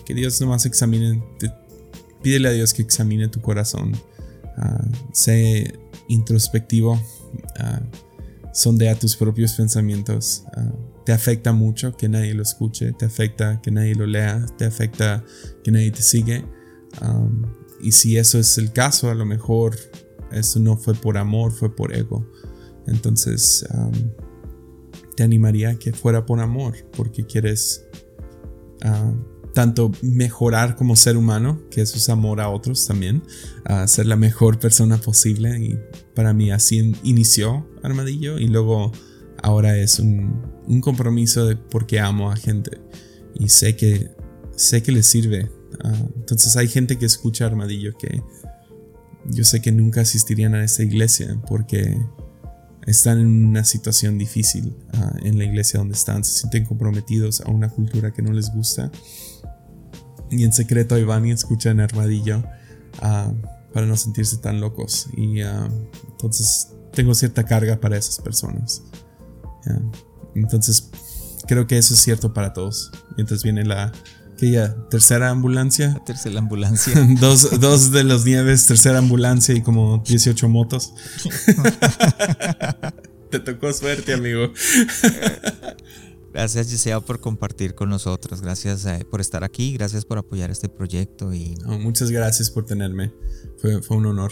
[0.06, 1.22] que Dios nomás examine,
[2.24, 3.92] pídele a Dios que examine tu corazón,
[4.58, 7.00] uh, sé introspectivo,
[8.54, 10.46] sondea tus propios pensamientos
[11.10, 15.26] te afecta mucho que nadie lo escuche, te afecta que nadie lo lea, te afecta
[15.64, 16.46] que nadie te sigue.
[17.02, 17.48] Um,
[17.82, 19.76] y si eso es el caso, a lo mejor
[20.32, 22.30] eso no fue por amor, fue por ego.
[22.86, 23.92] Entonces, um,
[25.16, 27.88] te animaría a que fuera por amor, porque quieres
[28.86, 33.24] uh, tanto mejorar como ser humano, que eso es amor a otros también,
[33.88, 35.60] ser la mejor persona posible.
[35.60, 35.80] Y
[36.14, 38.92] para mí así inició Armadillo y luego
[39.42, 42.80] ahora es un, compromiso de porque amo a gente
[43.34, 44.12] y sé que
[44.56, 45.52] sé que les sirve.
[45.84, 48.22] Ah, entonces hay gente que escucha Armadillo que
[49.26, 51.98] yo sé que nunca asistirían a esta iglesia porque
[52.86, 57.50] están en una situación difícil ah, en la iglesia donde están, se sienten comprometidos a
[57.50, 58.92] una cultura que no les gusta
[60.32, 62.44] y en secreto ahí van y escuchan Armadillo
[63.02, 63.32] ah,
[63.74, 68.84] para no sentirse tan locos y entonces tengo cierta carga para esas personas.
[70.36, 70.90] Entonces,
[71.48, 72.92] creo que eso es cierto para todos.
[73.16, 73.92] Mientras viene la
[74.40, 76.02] aquella tercera ambulancia.
[76.06, 76.94] tercera ambulancia.
[77.20, 80.94] dos, dos, de los nieves, tercera ambulancia y como 18 motos.
[83.30, 84.54] Te tocó suerte, amigo.
[86.34, 90.70] Gracias Gisea por compartir con nosotros, gracias eh, por estar aquí, gracias por apoyar este
[90.70, 91.56] proyecto y...
[91.66, 93.12] muchas gracias por tenerme,
[93.58, 94.32] fue, fue un honor.